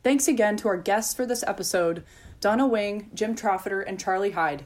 Thanks 0.03 0.27
again 0.27 0.57
to 0.57 0.67
our 0.67 0.77
guests 0.77 1.13
for 1.13 1.25
this 1.25 1.43
episode, 1.47 2.03
Donna 2.41 2.65
Wing, 2.65 3.11
Jim 3.13 3.35
Trofatter, 3.35 3.83
and 3.85 3.99
Charlie 3.99 4.31
Hyde. 4.31 4.65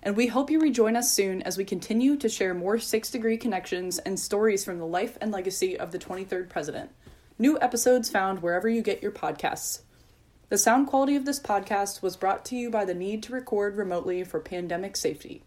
And 0.00 0.16
we 0.16 0.28
hope 0.28 0.48
you 0.48 0.60
rejoin 0.60 0.94
us 0.94 1.12
soon 1.12 1.42
as 1.42 1.58
we 1.58 1.64
continue 1.64 2.16
to 2.16 2.28
share 2.28 2.54
more 2.54 2.78
six 2.78 3.10
degree 3.10 3.36
connections 3.36 3.98
and 3.98 4.18
stories 4.18 4.64
from 4.64 4.78
the 4.78 4.86
life 4.86 5.18
and 5.20 5.32
legacy 5.32 5.76
of 5.76 5.90
the 5.90 5.98
23rd 5.98 6.48
president. 6.48 6.92
New 7.36 7.58
episodes 7.60 8.08
found 8.08 8.42
wherever 8.42 8.68
you 8.68 8.80
get 8.80 9.02
your 9.02 9.10
podcasts. 9.10 9.80
The 10.50 10.56
sound 10.56 10.86
quality 10.86 11.16
of 11.16 11.24
this 11.24 11.40
podcast 11.40 12.00
was 12.00 12.16
brought 12.16 12.44
to 12.44 12.56
you 12.56 12.70
by 12.70 12.84
the 12.84 12.94
need 12.94 13.24
to 13.24 13.32
record 13.32 13.76
remotely 13.76 14.22
for 14.22 14.38
pandemic 14.38 14.96
safety. 14.96 15.42